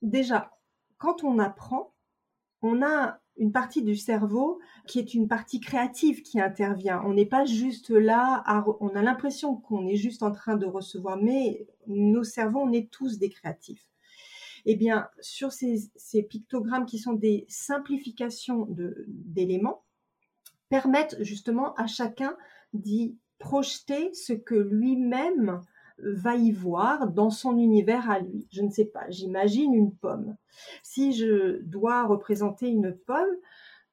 déjà, 0.00 0.52
quand 0.98 1.24
on 1.24 1.38
apprend, 1.38 1.94
on 2.62 2.82
a 2.82 3.18
une 3.36 3.52
partie 3.52 3.82
du 3.82 3.96
cerveau 3.96 4.60
qui 4.86 4.98
est 4.98 5.14
une 5.14 5.26
partie 5.26 5.60
créative 5.60 6.22
qui 6.22 6.40
intervient. 6.40 7.02
On 7.04 7.14
n'est 7.14 7.26
pas 7.26 7.44
juste 7.44 7.90
là, 7.90 8.44
on 8.80 8.90
a 8.90 9.02
l'impression 9.02 9.56
qu'on 9.56 9.86
est 9.86 9.96
juste 9.96 10.22
en 10.22 10.32
train 10.32 10.56
de 10.56 10.66
recevoir, 10.66 11.16
mais 11.16 11.66
nos 11.86 12.24
cerveaux, 12.24 12.60
on 12.60 12.72
est 12.72 12.90
tous 12.90 13.18
des 13.18 13.30
créatifs. 13.30 13.91
Eh 14.64 14.76
bien, 14.76 15.08
sur 15.20 15.52
ces, 15.52 15.90
pictogrammes 16.28 16.86
qui 16.86 16.98
sont 16.98 17.12
des 17.12 17.44
simplifications 17.48 18.66
d'éléments, 19.08 19.84
permettent 20.68 21.16
justement 21.20 21.74
à 21.74 21.86
chacun 21.86 22.36
d'y 22.72 23.16
projeter 23.38 24.14
ce 24.14 24.32
que 24.32 24.54
lui-même 24.54 25.60
va 25.98 26.36
y 26.36 26.52
voir 26.52 27.08
dans 27.08 27.30
son 27.30 27.58
univers 27.58 28.08
à 28.10 28.20
lui. 28.20 28.46
Je 28.50 28.62
ne 28.62 28.70
sais 28.70 28.86
pas, 28.86 29.10
j'imagine 29.10 29.74
une 29.74 29.94
pomme. 29.94 30.36
Si 30.82 31.12
je 31.12 31.60
dois 31.62 32.06
représenter 32.06 32.68
une 32.68 32.96
pomme, 32.96 33.36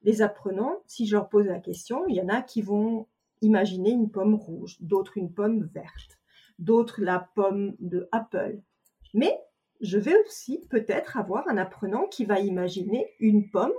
les 0.03 0.21
apprenants, 0.21 0.77
si 0.85 1.05
je 1.05 1.15
leur 1.15 1.29
pose 1.29 1.45
la 1.45 1.59
question, 1.59 2.05
il 2.07 2.15
y 2.15 2.21
en 2.21 2.29
a 2.29 2.41
qui 2.41 2.61
vont 2.61 3.07
imaginer 3.41 3.91
une 3.91 4.09
pomme 4.09 4.35
rouge, 4.35 4.77
d'autres 4.79 5.17
une 5.17 5.33
pomme 5.33 5.63
verte, 5.73 6.19
d'autres 6.57 7.01
la 7.01 7.29
pomme 7.35 7.75
de 7.79 8.07
Apple. 8.11 8.61
Mais 9.13 9.39
je 9.81 9.97
vais 9.97 10.15
aussi 10.25 10.61
peut-être 10.69 11.17
avoir 11.17 11.47
un 11.47 11.57
apprenant 11.57 12.07
qui 12.07 12.25
va 12.25 12.39
imaginer 12.39 13.13
une 13.19 13.49
pomme 13.49 13.73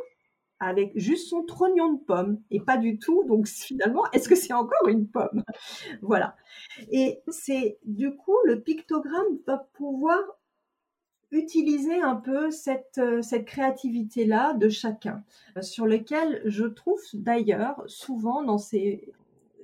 avec 0.61 0.93
juste 0.95 1.29
son 1.29 1.43
trognon 1.43 1.95
de 1.95 1.99
pomme 1.99 2.41
et 2.51 2.61
pas 2.61 2.77
du 2.77 2.99
tout. 2.99 3.25
Donc 3.25 3.47
finalement, 3.49 4.05
est-ce 4.13 4.29
que 4.29 4.35
c'est 4.35 4.53
encore 4.53 4.89
une 4.89 5.09
pomme? 5.09 5.43
Voilà. 6.03 6.37
Et 6.91 7.21
c'est 7.29 7.79
du 7.85 8.15
coup 8.15 8.37
le 8.45 8.61
pictogramme 8.61 9.39
va 9.47 9.59
pouvoir 9.75 10.21
utiliser 11.33 12.01
un 12.01 12.17
peu 12.17 12.51
cette, 12.51 12.99
euh, 12.99 13.23
cette 13.23 13.45
créativité-là 13.45 14.55
de 14.55 14.69
chacun, 14.69 15.23
sur 15.61 15.87
lequel 15.87 16.43
je 16.45 16.65
trouve 16.65 17.01
d'ailleurs 17.15 17.85
souvent 17.87 18.43
dans 18.43 18.59
ces, 18.59 19.13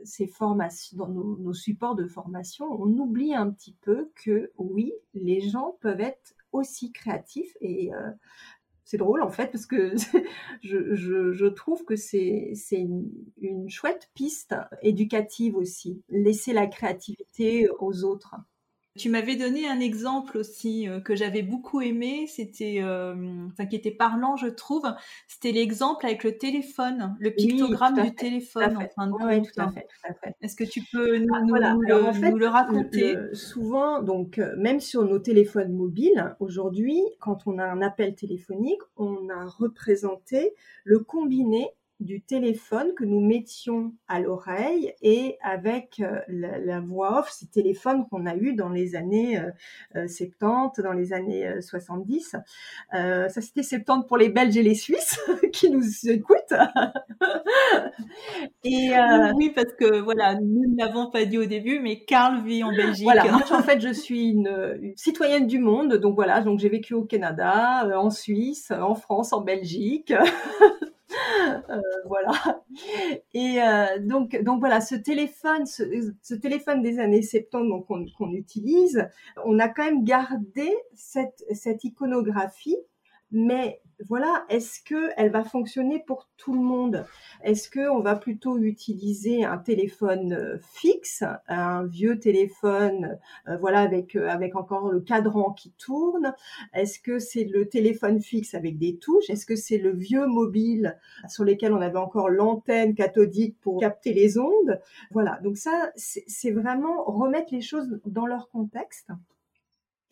ces 0.05 0.27
formations, 0.27 0.97
dans 0.97 1.09
nos, 1.09 1.53
supports 1.53 1.95
de 1.95 2.07
formation, 2.07 2.67
on 2.71 2.87
oublie 2.99 3.35
un 3.35 3.51
petit 3.51 3.77
peu 3.83 4.11
que 4.15 4.51
oui, 4.59 4.93
les 5.15 5.41
gens 5.41 5.77
peuvent 5.81 6.01
être 6.01 6.35
aussi 6.53 6.93
créatifs 6.93 7.57
et 7.61 7.93
euh, 7.95 8.11
c'est 8.85 8.99
drôle 8.99 9.23
en 9.23 9.31
fait 9.31 9.49
parce 9.49 9.67
que 9.67 9.95
je, 10.63 11.47
trouve 11.49 11.85
que 11.85 11.97
c'est 11.97 12.55
une 13.41 13.69
chouette 13.69 14.11
piste 14.15 14.55
éducative 14.83 15.57
aussi, 15.57 16.03
laisser 16.09 16.53
la 16.53 16.67
créativité 16.67 17.69
aux 17.81 18.05
autres. 18.05 18.35
Tu 18.97 19.09
m'avais 19.09 19.37
donné 19.37 19.69
un 19.69 19.81
exemple 19.81 20.39
aussi 20.39 20.89
euh, 20.89 21.01
que 21.01 21.15
j'avais 21.15 21.43
beaucoup 21.43 21.81
aimé, 21.81 22.27
c'était, 22.27 22.81
euh, 22.81 23.15
enfin 23.49 23.67
qui 23.67 23.77
était 23.77 23.91
parlant, 23.91 24.37
je 24.37 24.47
trouve. 24.47 24.85
C'était 25.29 25.53
l'exemple 25.53 26.07
avec 26.07 26.25
le 26.25 26.37
téléphone, 26.37 27.17
le 27.19 27.31
pictogramme 27.31 28.03
du 28.03 28.15
téléphone. 28.15 28.89
oui, 28.99 29.43
tout 29.43 29.61
à 29.61 29.71
fait. 29.71 29.87
Est-ce 30.41 30.57
que 30.57 30.65
tu 30.65 30.83
peux 30.93 31.19
nous, 31.19 31.35
ah, 31.35 31.77
le, 31.79 32.47
raconter? 32.47 33.17
Souvent, 33.33 34.03
donc 34.03 34.39
euh, 34.39 34.55
même 34.57 34.81
sur 34.81 35.05
nos 35.05 35.19
téléphones 35.19 35.73
mobiles, 35.73 36.35
aujourd'hui, 36.41 37.03
quand 37.21 37.47
on 37.47 37.59
a 37.59 37.65
un 37.65 37.83
appel 37.83 38.15
téléphonique, 38.15 38.81
on 38.97 39.29
a 39.29 39.45
représenté 39.45 40.55
le 40.85 41.01
combiné 41.01 41.71
du 42.01 42.21
téléphone 42.21 42.93
que 42.95 43.05
nous 43.05 43.21
mettions 43.21 43.95
à 44.07 44.21
l'oreille 44.21 44.93
et 45.01 45.39
avec 45.43 46.01
euh, 46.01 46.21
la, 46.29 46.81
voix 46.81 47.21
off, 47.21 47.31
ces 47.31 47.47
téléphones 47.47 48.07
qu'on 48.09 48.27
a 48.27 48.37
eu 48.37 48.55
dans 48.55 48.69
les 48.69 48.97
années 48.97 49.41
70, 49.95 50.79
euh, 50.79 50.83
dans 50.83 50.93
les 50.93 51.15
années 51.15 51.51
70. 51.61 52.37
Euh, 52.95 53.29
ça 53.29 53.41
c'était 53.41 53.63
70 53.63 54.07
pour 54.07 54.19
les 54.19 54.29
Belges 54.29 54.57
et 54.59 54.63
les 54.63 54.75
Suisses 54.75 55.19
qui 55.53 55.71
nous 55.71 55.85
écoutent. 56.07 56.37
et 58.65 58.91
oui, 59.37 59.53
parce 59.55 59.73
que 59.79 60.01
voilà, 60.01 60.35
nous 60.35 60.65
ne 60.69 60.79
l'avons 60.79 61.11
pas 61.11 61.25
dit 61.25 61.39
au 61.39 61.47
début, 61.47 61.81
mais 61.81 62.05
Karl 62.05 62.45
vit 62.45 62.63
en 62.63 62.73
Belgique. 62.73 63.05
Voilà, 63.05 63.25
en 63.35 63.63
fait, 63.63 63.81
je 63.81 63.93
suis 63.93 64.31
une, 64.31 64.79
une, 64.83 64.97
citoyenne 64.97 65.47
du 65.47 65.59
monde, 65.59 65.95
donc 65.95 66.15
voilà, 66.15 66.43
donc 66.43 66.59
j'ai 66.59 66.69
vécu 66.69 66.93
au 66.93 67.05
Canada, 67.05 67.89
en 67.99 68.11
Suisse, 68.11 68.71
en 68.71 68.95
France, 68.95 69.33
en 69.33 69.41
Belgique. 69.41 70.13
Euh, 71.69 71.81
voilà. 72.07 72.63
Et 73.35 73.61
euh, 73.61 73.99
donc, 74.01 74.37
voilà, 74.59 74.81
ce 74.81 74.95
téléphone, 74.95 75.67
ce, 75.67 76.35
téléphone 76.35 76.83
des 76.83 76.99
années 76.99 77.23
70 77.23 77.85
qu'on 78.17 78.33
utilise, 78.33 79.09
on 79.45 79.59
a 79.59 79.69
quand 79.69 79.85
même 79.85 80.05
gardé 80.05 80.73
cette, 80.95 81.45
cette 81.53 81.85
iconographie, 81.85 82.77
mais 83.31 83.81
voilà, 84.05 84.45
est-ce 84.51 84.81
que 84.83 85.11
elle 85.17 85.31
va 85.31 85.43
fonctionner 85.43 86.03
pour 86.07 86.29
tout 86.37 86.53
le 86.53 86.61
monde? 86.61 87.07
Est-ce 87.43 87.71
que 87.71 87.89
on 87.89 88.01
va 88.01 88.15
plutôt 88.15 88.59
utiliser 88.59 89.45
un 89.45 89.57
téléphone 89.57 90.35
euh, 90.35 90.59
fixe, 90.61 91.25
un 91.49 91.85
vieux 91.85 92.19
téléphone, 92.19 93.19
euh, 93.49 93.57
voilà, 93.57 93.81
avec 93.81 94.15
euh, 94.15 94.29
avec 94.29 94.55
encore 94.55 94.91
le 94.91 95.01
cadran 95.01 95.53
qui 95.53 95.73
tourne? 95.73 96.35
Est-ce 96.75 96.99
que 97.01 97.19
c'est 97.19 97.45
le 97.45 97.69
téléphone 97.69 98.21
fixe 98.21 98.55
avec 98.55 98.79
des 98.79 98.97
touches? 98.99 99.31
Est-ce 99.31 99.47
que 99.47 99.57
c'est 99.57 99.79
le 99.79 99.93
vieux 99.95 100.27
mobile 100.27 100.99
sur 101.29 101.45
lesquels 101.45 101.73
on 101.73 101.81
avait 101.81 101.99
encore 101.99 102.29
l'antenne 102.29 102.95
cathodique 102.95 103.59
pour 103.61 103.81
capter 103.81 104.13
les 104.13 104.39
ondes? 104.39 104.81
Voilà, 105.11 105.39
donc 105.43 105.57
ça, 105.57 105.91
c'est 105.97 106.51
vraiment 106.51 107.05
remettre 107.05 107.53
les 107.53 107.63
choses 107.63 107.99
dans 108.05 108.27
leur 108.27 108.51
contexte. 108.51 109.11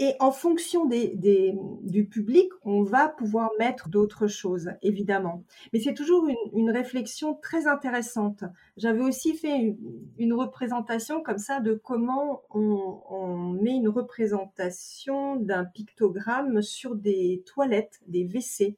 Et 0.01 0.15
en 0.19 0.33
fonction 0.33 0.87
des, 0.87 1.55
du 1.83 2.07
public, 2.07 2.51
on 2.63 2.83
va 2.83 3.09
pouvoir 3.09 3.51
mettre 3.61 3.89
d'autres 3.89 4.27
choses, 4.27 4.71
évidemment. 4.83 5.45
Mais 5.73 5.81
c'est 5.81 5.95
toujours 5.95 6.27
une, 6.53 6.71
réflexion 6.71 7.35
très 7.35 7.69
intéressante. 7.69 8.43
J'avais 8.77 9.03
aussi 9.03 9.37
fait 9.37 9.77
une, 10.19 10.33
représentation 10.33 11.23
comme 11.23 11.39
ça 11.39 11.61
de 11.61 11.75
comment 11.75 12.43
on, 12.51 13.03
on 13.09 13.37
met 13.51 13.77
une 13.77 13.89
représentation 13.89 15.37
d'un 15.37 15.65
pictogramme 15.65 16.61
sur 16.61 16.97
des 16.97 17.45
toilettes, 17.47 18.01
des 18.09 18.25
WC. 18.25 18.77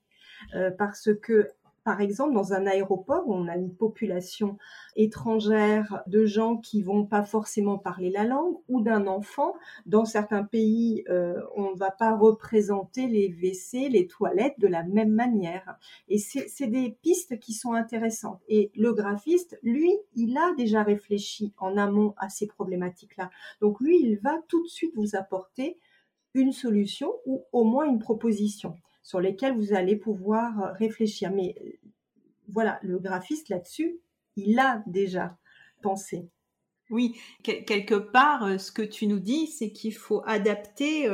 Euh, 0.54 0.70
parce 0.70 1.10
que 1.22 1.48
par 1.86 2.00
exemple, 2.00 2.34
dans 2.34 2.52
un 2.52 2.66
aéroport 2.66 3.28
où 3.28 3.32
on 3.32 3.46
a 3.46 3.54
une 3.54 3.72
population 3.72 4.58
étrangère 4.96 6.02
de 6.08 6.26
gens 6.26 6.56
qui 6.56 6.82
vont 6.82 7.06
pas 7.06 7.22
forcément 7.22 7.78
parler 7.78 8.10
la 8.10 8.24
langue 8.24 8.56
ou 8.66 8.80
d'un 8.80 9.06
enfant, 9.06 9.54
dans 9.86 10.04
certains 10.04 10.42
pays, 10.42 11.04
euh, 11.08 11.40
on 11.54 11.70
ne 11.70 11.76
va 11.76 11.92
pas 11.92 12.16
représenter 12.16 13.06
les 13.06 13.28
WC, 13.28 13.88
les 13.88 14.08
toilettes 14.08 14.58
de 14.58 14.66
la 14.66 14.82
même 14.82 15.12
manière. 15.12 15.78
Et 16.08 16.18
c'est 16.18 16.66
des 16.66 16.90
pistes 17.02 17.38
qui 17.38 17.52
sont 17.52 17.74
intéressantes. 17.74 18.40
Et 18.48 18.72
le 18.74 18.92
graphiste, 18.92 19.56
lui, 19.62 19.94
il 20.16 20.36
a 20.36 20.54
déjà 20.56 20.82
réfléchi 20.82 21.54
en 21.56 21.76
amont 21.76 22.14
à 22.18 22.28
ces 22.30 22.48
problématiques-là. 22.48 23.30
Donc 23.60 23.78
lui, 23.78 24.00
il 24.02 24.18
va 24.18 24.36
tout 24.48 24.60
de 24.60 24.68
suite 24.68 24.90
vous 24.96 25.14
apporter 25.14 25.78
une 26.34 26.50
solution 26.50 27.12
ou 27.26 27.44
au 27.52 27.62
moins 27.62 27.84
une 27.84 28.00
proposition 28.00 28.74
sur 29.06 29.20
lesquels 29.20 29.56
vous 29.56 29.72
allez 29.72 29.94
pouvoir 29.94 30.74
réfléchir. 30.74 31.30
Mais 31.30 31.54
voilà, 32.56 32.78
le 32.82 32.98
graphiste 32.98 33.50
là-dessus, 33.50 34.00
il 34.36 34.58
a 34.58 34.82
déjà 34.86 35.36
pensé. 35.82 36.30
Oui, 36.88 37.14
quelque 37.42 37.96
part, 37.96 38.44
euh, 38.44 38.56
ce 38.56 38.72
que 38.72 38.80
tu 38.80 39.06
nous 39.06 39.18
dis, 39.18 39.46
c'est 39.46 39.72
qu'il 39.72 39.94
faut 39.94 40.22
adapter 40.24 41.06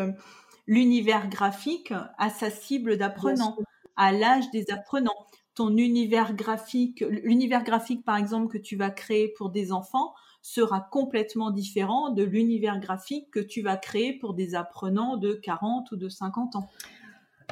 l'univers 0.69 1.29
graphique 1.29 1.93
à 2.17 2.31
sa 2.31 2.49
cible 2.49 2.97
d'apprenant, 2.97 3.57
à 3.97 4.13
l'âge 4.13 4.49
des 4.53 4.71
apprenants. 4.71 5.27
Ton 5.57 5.77
univers 5.77 6.35
graphique, 6.35 7.01
l'univers 7.01 7.65
graphique 7.65 8.05
par 8.05 8.17
exemple 8.17 8.47
que 8.47 8.59
tu 8.59 8.77
vas 8.77 8.91
créer 8.91 9.29
pour 9.37 9.51
des 9.51 9.73
enfants 9.73 10.15
sera 10.43 10.81
complètement 10.81 11.51
différent 11.51 12.11
de 12.11 12.23
l'univers 12.23 12.79
graphique 12.79 13.33
que 13.33 13.41
tu 13.41 13.63
vas 13.63 13.77
créer 13.77 14.13
pour 14.13 14.35
des 14.35 14.55
apprenants 14.55 15.17
de 15.17 15.35
40 15.35 15.91
ou 15.91 15.97
de 15.97 16.09
50 16.09 16.55
ans. 16.55 16.69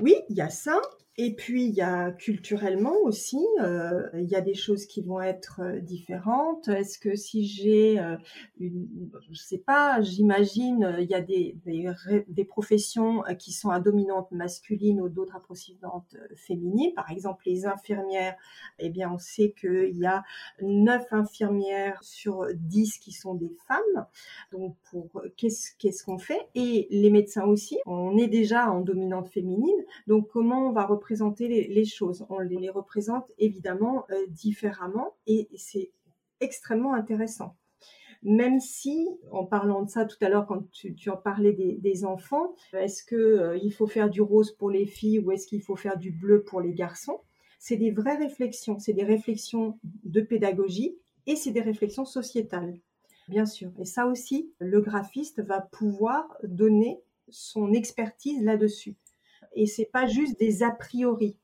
Oui, 0.02 0.14
il 0.28 0.37
y 0.37 0.40
a 0.40 0.50
ça. 0.50 0.80
Et 1.17 1.35
puis, 1.35 1.64
il 1.64 1.75
y 1.75 1.83
a 1.83 2.12
culturellement 2.12 2.95
aussi, 3.02 3.45
euh, 3.61 4.09
il 4.14 4.29
y 4.29 4.37
a 4.37 4.40
des 4.40 4.55
choses 4.55 4.87
qui 4.87 5.02
vont 5.02 5.21
être 5.21 5.61
euh, 5.61 5.81
différentes. 5.81 6.69
Est-ce 6.69 6.99
que 6.99 7.14
si 7.14 7.45
j'ai 7.47 7.99
euh, 7.99 8.17
une, 8.59 9.11
je 9.31 9.38
sais 9.38 9.59
pas, 9.59 10.00
j'imagine, 10.00 10.97
il 10.99 11.11
y 11.11 11.14
a 11.14 11.21
des, 11.21 11.57
des, 11.67 12.45
professions 12.45 13.23
qui 13.38 13.52
sont 13.52 13.69
à 13.69 13.81
dominante 13.81 14.31
masculine 14.33 15.00
ou 15.00 15.09
d'autres 15.09 15.37
à 15.37 15.43
dominante 15.47 16.17
féminine. 16.37 16.95
Par 16.95 17.11
exemple, 17.11 17.43
les 17.45 17.67
infirmières, 17.67 18.37
eh 18.79 18.88
bien, 18.88 19.12
on 19.12 19.19
sait 19.19 19.52
qu'il 19.61 19.99
y 19.99 20.07
a 20.07 20.23
9 20.62 21.05
infirmières 21.11 22.02
sur 22.02 22.47
10 22.55 22.99
qui 22.99 23.12
sont 23.12 23.35
des 23.35 23.55
femmes. 23.69 24.07
Donc, 24.52 24.75
pour 24.90 25.23
qu'est-ce 25.37 25.73
qu'est-ce 25.79 26.02
qu'on 26.05 26.19
fait? 26.19 26.49
Et 26.55 26.87
les 26.90 27.11
médecins 27.11 27.45
aussi, 27.45 27.79
on 27.85 28.17
est 28.17 28.29
déjà 28.29 28.71
en 28.71 28.81
dominante 28.81 29.29
féminine. 29.29 29.85
Donc, 30.07 30.29
comment 30.29 30.69
on 30.69 30.73
va 30.73 30.87
représenter 30.87 31.10
les, 31.38 31.85
choses 31.85 32.26
On 32.29 32.38
les, 32.38 32.71
représente 32.71 33.31
évidemment 33.38 34.05
euh, 34.11 34.26
différemment 34.29 35.17
et 35.26 35.49
c'est 35.57 35.90
extrêmement 36.40 36.95
intéressant. 36.95 37.57
Même 38.23 38.61
si, 38.61 39.09
en 39.31 39.47
parlant 39.47 39.83
de 39.83 39.88
ça 39.88 40.05
tout 40.05 40.17
à 40.21 40.29
l'heure, 40.29 40.47
quand 40.47 40.71
tu, 40.73 41.11
en 41.11 41.17
parlais 41.17 41.52
des, 41.52 42.05
enfants, 42.05 42.55
est-ce 42.75 43.02
qu'il 43.02 43.17
euh, 43.17 43.71
faut 43.71 43.87
faire 43.87 44.11
du 44.11 44.21
rose 44.21 44.52
pour 44.52 44.71
les 44.71 44.87
filles 44.87 45.21
ou 45.21 45.33
est-ce 45.33 45.47
qu'il 45.47 45.62
faut 45.62 45.76
faire 45.76 45.97
du 45.97 46.11
bleu 46.11 46.43
pour 46.43 46.61
les 46.61 46.75
garçons? 46.75 47.21
C'est 47.59 47.76
des 47.76 47.90
vraies 47.90 48.17
réflexions, 48.17 48.79
c'est 48.79 48.93
des 48.93 49.05
réflexions 49.05 49.79
de 50.05 50.21
pédagogie 50.21 50.97
et 51.26 51.37
c'est 51.37 51.50
des 51.50 51.61
réflexions 51.61 52.05
sociétales, 52.05 52.79
bien 53.29 53.47
sûr. 53.47 53.71
Et 53.79 53.85
ça 53.85 54.07
aussi, 54.07 54.52
le 54.59 54.81
graphiste 54.81 55.43
va 55.43 55.61
pouvoir 55.61 56.37
donner 56.43 57.00
son 57.29 57.73
expertise 57.73 58.43
là-dessus. 58.43 58.97
Et 59.54 59.66
c'est 59.66 59.90
pas 59.92 60.07
juste 60.07 60.38
des 60.38 60.62
a 60.62 60.71
priori. 60.71 61.37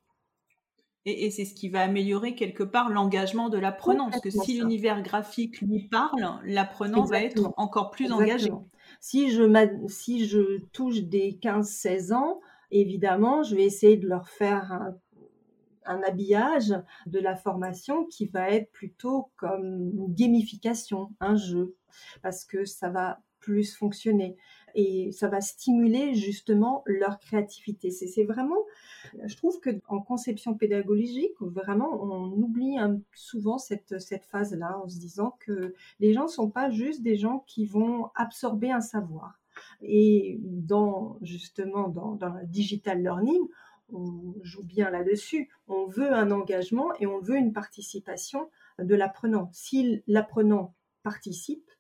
Et, 1.09 1.31
c'est 1.31 1.45
ce 1.45 1.55
qui 1.55 1.69
va 1.69 1.83
améliorer 1.83 2.35
quelque 2.35 2.65
part 2.65 2.91
l'engagement 2.91 3.49
de 3.49 3.59
l'apprenant. 3.59 4.11
Parce 4.11 4.21
que 4.21 4.31
si 4.31 4.59
l'univers 4.59 5.03
graphique 5.03 5.61
lui 5.61 5.87
parle, 5.89 6.41
l'apprenant 6.45 7.05
va 7.05 7.23
être 7.23 7.55
encore 7.57 7.91
plus 7.91 8.11
engagé. 8.11 8.51
Si 9.01 9.31
je, 9.31 9.87
si 9.87 10.27
je 10.27 10.59
touche 10.73 11.03
des 11.03 11.39
15-16 11.41 12.13
ans, 12.13 12.41
évidemment, 12.73 13.45
je 13.45 13.55
vais 13.55 13.65
essayer 13.65 13.97
de 13.97 14.09
leur 14.09 14.29
faire 14.29 14.73
un, 14.73 14.97
un, 15.85 16.03
habillage 16.03 16.75
de 17.07 17.21
la 17.21 17.37
formation 17.37 18.05
qui 18.07 18.27
va 18.27 18.51
être 18.51 18.73
plutôt 18.73 19.31
comme 19.37 19.93
une 19.95 20.13
gamification, 20.13 21.11
un 21.21 21.37
jeu, 21.37 21.77
parce 22.23 22.45
que 22.45 22.65
ça 22.65 22.91
va 22.91 23.21
plus 23.39 23.77
fonctionner 23.77 24.37
et 24.76 25.11
ça 25.11 25.28
va 25.28 25.40
stimuler 25.40 26.14
justement 26.14 26.83
leur 26.85 27.18
créativité. 27.18 27.90
C'est 27.90 28.25
vraiment, 28.25 28.59
je 29.25 29.35
trouve 29.37 29.59
que 29.59 29.71
en 29.88 30.00
conception 30.00 30.54
pédagogique, 30.54 31.33
vraiment, 31.40 31.90
on 32.02 32.30
oublie 32.30 32.76
souvent 33.14 33.56
cette, 33.56 33.99
phase-là 34.30 34.78
en 34.78 34.88
se 34.88 34.99
disant 34.99 35.37
que 35.40 35.75
les 35.99 36.12
gens 36.12 36.28
sont 36.28 36.50
pas 36.50 36.71
juste 36.71 37.02
des 37.02 37.16
gens 37.16 37.42
qui 37.47 37.64
vont 37.64 38.11
absorber 38.14 38.71
un 38.71 38.83
savoir. 38.83 39.40
Et 39.80 40.38
justement 41.23 41.88
dans, 41.88 42.12
dans 42.12 42.35
le 42.35 42.47
digital 42.47 43.02
learning, 43.02 43.49
on 43.90 44.35
joue 44.42 44.64
bien 44.64 44.90
là-dessus. 44.90 45.49
On 45.68 45.87
veut 45.87 46.12
un 46.12 46.30
engagement 46.30 46.92
et 47.00 47.06
on 47.06 47.21
veut 47.21 47.37
une 47.37 47.54
participation 47.54 48.50
de 48.78 48.95
l'apprenant. 48.95 49.49
Si 49.52 50.02
l'apprenant 50.06 50.75
participe, 51.02 51.71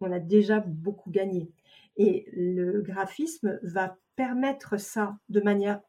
on 0.00 0.10
a 0.12 0.18
déjà 0.18 0.60
beaucoup 0.60 1.10
gagné. 1.10 1.50
Et 1.96 2.26
le 2.32 2.82
graphisme 2.82 3.58
va 3.62 3.96
permettre 4.16 4.78
ça 4.78 5.18
de 5.28 5.40
manière 5.40 5.80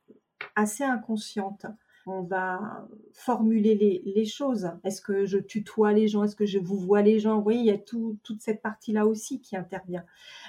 assez 0.56 0.84
inconsciente. 0.84 1.66
On 2.10 2.22
va 2.22 2.88
formuler 3.12 3.76
les, 3.76 4.26
choses. 4.26 4.72
Est-ce 4.86 5.02
que 5.02 5.26
je 5.26 5.38
tutoie 5.38 5.92
les 5.92 6.08
gens? 6.08 6.24
Est-ce 6.24 6.38
que 6.38 6.46
je 6.46 6.58
vous 6.58 6.80
vois 6.80 7.02
les 7.02 7.20
gens? 7.20 7.36
Vous 7.36 7.44
voyez, 7.44 7.60
il 7.60 7.66
y 7.66 7.72
a 7.72 7.78
toute 7.78 8.42
cette 8.42 8.62
partie-là 8.62 9.06
aussi 9.06 9.42
qui 9.42 9.58
intervient. 9.58 10.06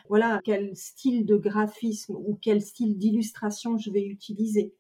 Voilà, 0.09 0.41
quel 0.45 0.77
style 0.77 1.27
de 1.27 1.37
graphisme 1.37 2.15
ou 2.15 2.39
quel 2.41 2.63
style 2.63 2.97
d'illustration 2.97 3.77
je 3.77 3.91
vais 3.91 4.07
utiliser. 4.07 4.73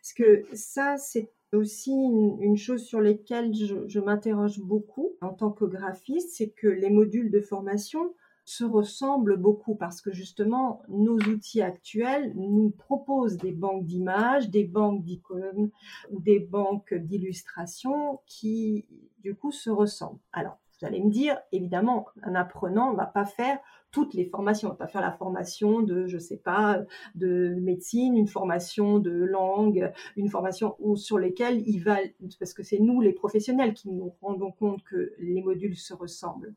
Parce 0.00 0.12
que 0.12 0.44
ça, 0.52 0.96
c'est 0.98 1.32
aussi 1.52 1.90
une, 1.90 2.56
chose 2.56 2.84
sur 2.84 3.00
laquelle 3.00 3.52
je, 3.52 3.88
je 3.88 3.98
m'interroge 3.98 4.60
beaucoup 4.60 5.16
en 5.20 5.30
tant 5.30 5.50
que 5.50 5.64
graphiste, 5.64 6.30
c'est 6.30 6.50
que 6.50 6.68
les 6.68 6.90
modules 6.90 7.32
de 7.32 7.40
formation 7.40 8.14
se 8.50 8.64
ressemblent 8.64 9.36
beaucoup 9.36 9.76
parce 9.76 10.00
que 10.00 10.10
justement, 10.10 10.82
nos 10.88 11.16
outils 11.18 11.62
actuels 11.62 12.32
nous 12.34 12.70
proposent 12.70 13.36
des 13.36 13.52
banques 13.52 13.86
d'images, 13.86 14.50
des 14.50 14.64
banques 14.64 15.04
d'icônes 15.04 15.70
ou 16.10 16.20
des 16.20 16.40
banques 16.40 16.92
d'illustrations 16.92 18.20
qui, 18.26 18.86
du 19.20 19.36
coup, 19.36 19.52
se 19.52 19.70
ressemblent. 19.70 20.18
Alors, 20.32 20.58
vous 20.72 20.86
allez 20.86 21.00
me 21.00 21.10
dire, 21.10 21.38
évidemment, 21.52 22.06
un 22.24 22.34
apprenant 22.34 22.90
ne 22.90 22.96
va 22.96 23.06
pas 23.06 23.24
faire 23.24 23.60
toutes 23.92 24.14
les 24.14 24.24
formations. 24.24 24.68
On 24.68 24.72
va 24.72 24.78
pas 24.78 24.88
faire 24.88 25.00
la 25.00 25.12
formation 25.12 25.80
de, 25.82 26.08
je 26.08 26.18
sais 26.18 26.38
pas, 26.38 26.80
de 27.14 27.54
médecine, 27.60 28.16
une 28.16 28.26
formation 28.26 28.98
de 28.98 29.12
langue, 29.12 29.92
une 30.16 30.28
formation 30.28 30.76
sur 30.96 31.18
lesquelles 31.18 31.62
il 31.68 31.84
va, 31.84 31.98
parce 32.40 32.52
que 32.52 32.64
c'est 32.64 32.80
nous, 32.80 33.00
les 33.00 33.12
professionnels, 33.12 33.74
qui 33.74 33.90
nous 33.90 34.12
rendons 34.20 34.50
compte 34.50 34.82
que 34.82 35.12
les 35.20 35.40
modules 35.40 35.76
se 35.76 35.94
ressemblent 35.94 36.54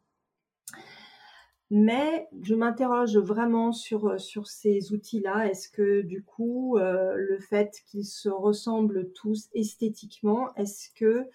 mais 1.76 2.30
je 2.44 2.54
m'interroge 2.54 3.18
vraiment 3.18 3.72
sur, 3.72 4.06
euh, 4.06 4.18
sur 4.20 4.46
ces 4.46 4.94
outils-là. 4.94 5.50
Est-ce 5.50 5.70
que 5.70 6.02
du 6.02 6.24
coup, 6.24 6.78
euh, 6.78 7.16
le 7.16 7.40
fait 7.40 7.82
qu'ils 7.88 8.06
se 8.06 8.30
ressemblent 8.30 9.12
tous 9.14 9.50
esthétiquement, 9.56 10.54
est-ce 10.54 10.92
que 10.92 11.26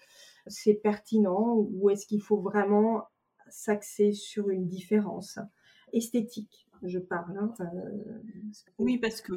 c'est 0.47 0.75
pertinent 0.75 1.57
ou 1.57 1.89
est-ce 1.89 2.07
qu'il 2.07 2.21
faut 2.21 2.39
vraiment 2.39 3.03
s'axer 3.49 4.13
sur 4.13 4.49
une 4.49 4.65
différence 4.65 5.39
esthétique 5.91 6.69
je 6.83 6.99
parle. 6.99 7.37
Hein, 7.37 7.53
euh, 7.59 8.61
oui, 8.77 8.97
parce 8.97 9.19
que 9.19 9.33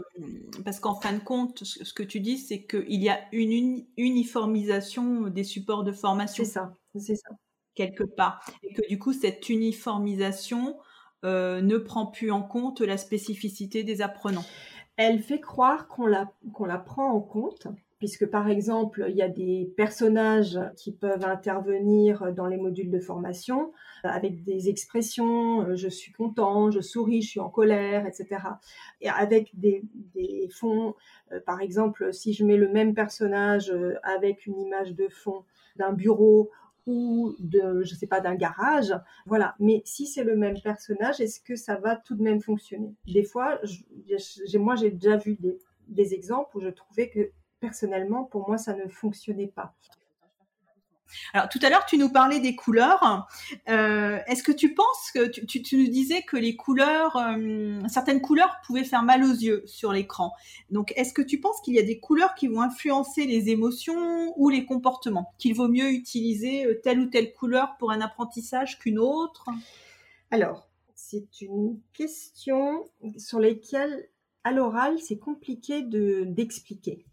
parce 0.64 0.78
qu'en 0.78 0.94
fin 0.94 1.12
de 1.12 1.18
compte, 1.18 1.64
ce 1.64 1.92
que 1.92 2.04
tu 2.04 2.20
dis, 2.20 2.38
c'est 2.38 2.62
qu'il 2.62 3.02
y 3.02 3.08
a 3.08 3.18
une 3.32 3.84
uniformisation 3.96 5.22
des 5.22 5.42
supports 5.42 5.82
de 5.82 5.90
formation. 5.90 6.44
C'est 6.44 6.50
ça, 6.50 6.76
c'est 6.94 7.16
ça. 7.16 7.30
Quelque 7.74 8.04
part. 8.04 8.48
Et 8.62 8.72
que 8.72 8.86
du 8.86 9.00
coup, 9.00 9.12
cette 9.12 9.48
uniformisation 9.48 10.78
euh, 11.24 11.60
ne 11.60 11.78
prend 11.78 12.06
plus 12.06 12.30
en 12.30 12.42
compte 12.42 12.80
la 12.80 12.96
spécificité 12.96 13.84
des 13.84 14.02
apprenants. 14.02 14.44
Elle 14.96 15.20
fait 15.20 15.40
croire 15.40 15.88
qu'on 15.88 16.06
la, 16.06 16.32
qu'on 16.52 16.64
la 16.64 16.78
prend 16.78 17.10
en 17.10 17.20
compte, 17.20 17.68
puisque 17.98 18.26
par 18.26 18.48
exemple, 18.48 19.06
il 19.08 19.16
y 19.16 19.22
a 19.22 19.28
des 19.28 19.72
personnages 19.76 20.58
qui 20.76 20.92
peuvent 20.92 21.24
intervenir 21.24 22.32
dans 22.32 22.46
les 22.46 22.56
modules 22.56 22.90
de 22.90 23.00
formation 23.00 23.72
avec 24.04 24.42
des 24.42 24.68
expressions, 24.68 25.62
euh, 25.62 25.76
je 25.76 25.88
suis 25.88 26.12
content, 26.12 26.70
je 26.70 26.80
souris, 26.80 27.22
je 27.22 27.30
suis 27.30 27.40
en 27.40 27.48
colère, 27.48 28.04
etc. 28.06 28.26
Et 29.00 29.08
avec 29.08 29.50
des, 29.54 29.84
des 30.14 30.48
fonds, 30.52 30.94
euh, 31.30 31.40
par 31.46 31.60
exemple, 31.60 32.12
si 32.12 32.32
je 32.32 32.44
mets 32.44 32.56
le 32.56 32.68
même 32.68 32.94
personnage 32.94 33.72
avec 34.02 34.46
une 34.46 34.60
image 34.60 34.94
de 34.94 35.08
fond 35.08 35.44
d'un 35.76 35.92
bureau 35.92 36.50
ou 36.86 37.34
de, 37.38 37.82
je 37.82 37.94
sais 37.94 38.06
pas, 38.06 38.20
d'un 38.20 38.34
garage. 38.34 38.94
Voilà. 39.26 39.54
Mais 39.58 39.82
si 39.84 40.06
c'est 40.06 40.24
le 40.24 40.36
même 40.36 40.60
personnage, 40.60 41.20
est-ce 41.20 41.40
que 41.40 41.56
ça 41.56 41.76
va 41.76 41.96
tout 41.96 42.14
de 42.14 42.22
même 42.22 42.40
fonctionner? 42.40 42.94
Des 43.06 43.24
fois, 43.24 43.60
j'ai, 43.62 44.58
moi, 44.58 44.74
j'ai 44.76 44.90
déjà 44.90 45.16
vu 45.16 45.36
des, 45.36 45.58
des 45.88 46.14
exemples 46.14 46.56
où 46.56 46.60
je 46.60 46.68
trouvais 46.68 47.08
que 47.08 47.30
personnellement, 47.60 48.24
pour 48.24 48.48
moi, 48.48 48.58
ça 48.58 48.74
ne 48.74 48.88
fonctionnait 48.88 49.46
pas. 49.46 49.74
Alors 51.34 51.48
tout 51.48 51.58
à 51.62 51.70
l'heure, 51.70 51.86
tu 51.86 51.98
nous 51.98 52.10
parlais 52.10 52.40
des 52.40 52.54
couleurs. 52.54 53.28
Euh, 53.68 54.18
est-ce 54.26 54.42
que 54.42 54.52
tu 54.52 54.74
penses 54.74 55.10
que 55.14 55.26
tu, 55.28 55.76
nous 55.76 55.88
disais 55.88 56.22
que 56.22 56.36
les 56.36 56.56
couleurs, 56.56 57.16
euh, 57.16 57.80
certaines 57.88 58.20
couleurs 58.20 58.60
pouvaient 58.66 58.84
faire 58.84 59.02
mal 59.02 59.24
aux 59.24 59.32
yeux 59.32 59.62
sur 59.66 59.92
l'écran. 59.92 60.32
Donc 60.70 60.92
est-ce 60.96 61.12
que 61.12 61.22
tu 61.22 61.40
penses 61.40 61.60
qu'il 61.62 61.74
y 61.74 61.78
a 61.78 61.82
des 61.82 62.00
couleurs 62.00 62.34
qui 62.34 62.48
vont 62.48 62.60
influencer 62.60 63.26
les 63.26 63.48
émotions 63.48 64.32
ou 64.36 64.48
les 64.48 64.64
comportements 64.64 65.32
Qu'il 65.38 65.54
vaut 65.54 65.68
mieux 65.68 65.90
utiliser 65.90 66.66
euh, 66.66 66.80
telle 66.82 67.00
ou 67.00 67.06
telle 67.06 67.32
couleur 67.32 67.76
pour 67.78 67.90
un 67.90 68.00
apprentissage 68.00 68.78
qu'une 68.78 68.98
autre? 68.98 69.46
Alors 70.30 70.68
c'est 70.94 71.40
une 71.40 71.78
question 71.92 72.84
sur 73.18 73.40
laquelle 73.40 74.08
à 74.44 74.52
l'oral 74.52 74.98
c'est 74.98 75.18
compliqué 75.18 75.82
de 75.82 76.24
d'expliquer. 76.24 77.04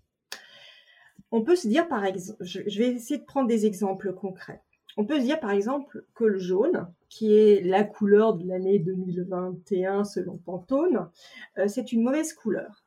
On 1.32 1.44
peut 1.44 1.56
se 1.56 1.68
dire 1.68 1.88
par 1.88 2.06
exemple, 2.06 2.44
je, 2.44 2.62
vais 2.62 2.92
essayer 2.92 3.20
de 3.20 3.26
prendre 3.26 3.48
des 3.48 3.66
exemples 3.66 4.14
concrets. 4.14 4.62
On 4.98 5.06
peut 5.06 5.20
se 5.20 5.26
dire 5.26 5.40
par 5.40 5.52
exemple 5.52 6.06
que 6.16 6.24
le 6.24 6.40
jaune, 6.40 6.92
qui 7.10 7.34
est 7.34 7.62
la 7.62 7.84
couleur 7.84 8.34
de 8.34 8.48
l'année 8.48 8.80
2021 8.80 10.04
selon 10.04 10.38
Pantone, 10.38 11.10
euh, 11.58 11.68
c'est 11.68 11.92
une 11.92 12.04
mauvaise 12.04 12.34
couleur. 12.34 12.84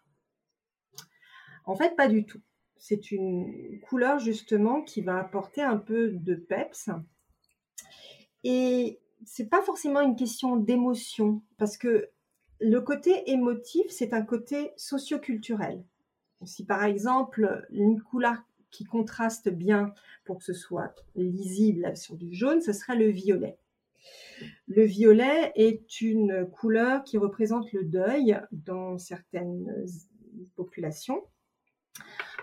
En 1.64 1.76
fait, 1.76 1.94
pas 1.96 2.08
du 2.08 2.24
tout. 2.24 2.40
C'est 2.76 3.12
une 3.12 3.80
couleur 3.88 4.18
justement 4.18 4.82
qui 4.82 5.02
va 5.02 5.18
apporter 5.18 5.62
un 5.62 5.76
peu 5.76 6.10
de 6.10 6.34
peps. 6.34 6.90
Et 8.42 9.00
c'est 9.24 9.48
pas 9.48 9.62
forcément 9.62 10.00
une 10.00 10.16
question 10.16 10.56
d'émotion, 10.56 11.42
parce 11.58 11.76
que 11.76 12.10
le 12.60 12.80
côté 12.80 13.30
émotif, 13.30 13.86
c'est 13.88 14.12
un 14.12 14.22
côté 14.22 14.72
socioculturel. 14.76 15.84
Si 16.44 16.64
par 16.64 16.84
exemple 16.84 17.66
une 17.70 18.00
couleur 18.00 18.36
qui 18.70 18.84
contraste 18.84 19.48
bien 19.48 19.92
pour 20.24 20.38
que 20.38 20.44
ce 20.44 20.54
soit 20.54 20.94
lisible 21.14 21.96
sur 21.96 22.16
du 22.16 22.34
jaune, 22.34 22.60
ce 22.60 22.72
serait 22.72 22.96
le 22.96 23.08
violet. 23.08 23.58
Le 24.66 24.84
violet 24.84 25.52
est 25.54 26.00
une 26.00 26.46
couleur 26.50 27.04
qui 27.04 27.18
représente 27.18 27.70
le 27.72 27.84
deuil 27.84 28.40
dans 28.50 28.98
certaines 28.98 29.86
populations. 30.56 31.22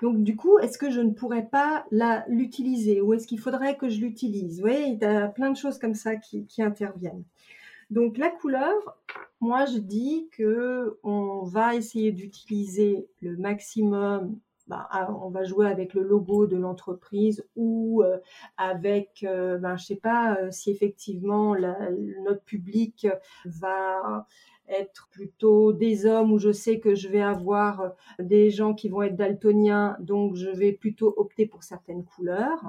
Donc 0.01 0.23
du 0.23 0.35
coup, 0.35 0.59
est-ce 0.59 0.77
que 0.77 0.91
je 0.91 1.01
ne 1.01 1.11
pourrais 1.11 1.47
pas 1.47 1.85
l'utiliser 2.27 3.01
ou 3.01 3.13
est-ce 3.13 3.27
qu'il 3.27 3.39
faudrait 3.39 3.75
que 3.75 3.89
je 3.89 3.99
l'utilise? 3.99 4.57
Vous 4.57 4.67
voyez, 4.67 4.85
il 4.87 4.99
y 4.99 5.05
a 5.05 5.27
plein 5.27 5.51
de 5.51 5.57
choses 5.57 5.79
comme 5.79 5.95
ça 5.95 6.15
qui 6.15 6.61
interviennent. 6.61 7.23
Donc 7.89 8.17
la 8.17 8.29
couleur, 8.29 8.97
moi 9.39 9.65
je 9.65 9.79
dis 9.79 10.29
que 10.31 10.99
on 11.03 11.43
va 11.43 11.75
essayer 11.75 12.11
d'utiliser 12.11 13.07
le 13.21 13.35
maximum 13.37 14.39
bah, 14.69 14.87
ah, 14.91 15.11
on 15.11 15.31
va 15.31 15.43
jouer 15.45 15.67
avec 15.67 15.95
le 15.95 16.03
logo 16.03 16.45
de 16.45 16.55
l'entreprise 16.55 17.43
ou 17.55 18.03
euh, 18.03 18.19
avec, 18.55 19.23
euh, 19.23 19.57
ben, 19.57 19.75
je 19.77 19.85
sais 19.85 19.95
pas 19.95 20.37
euh, 20.37 20.51
si 20.51 20.69
effectivement 20.69 21.55
notre 22.23 22.43
public 22.43 23.07
va 23.45 24.27
être 24.67 25.07
plutôt 25.09 25.73
des 25.73 26.05
hommes 26.05 26.31
où 26.31 26.37
je 26.37 26.51
sais 26.51 26.79
que 26.79 26.93
je 26.93 27.09
vais 27.09 27.23
avoir 27.23 27.95
des 28.19 28.51
gens 28.51 28.75
qui 28.75 28.89
vont 28.89 29.01
être 29.01 29.15
daltoniens, 29.15 29.97
donc 29.99 30.35
je 30.35 30.51
vais 30.51 30.71
plutôt 30.71 31.15
opter 31.17 31.47
pour 31.47 31.63
certaines 31.63 32.05
couleurs. 32.05 32.61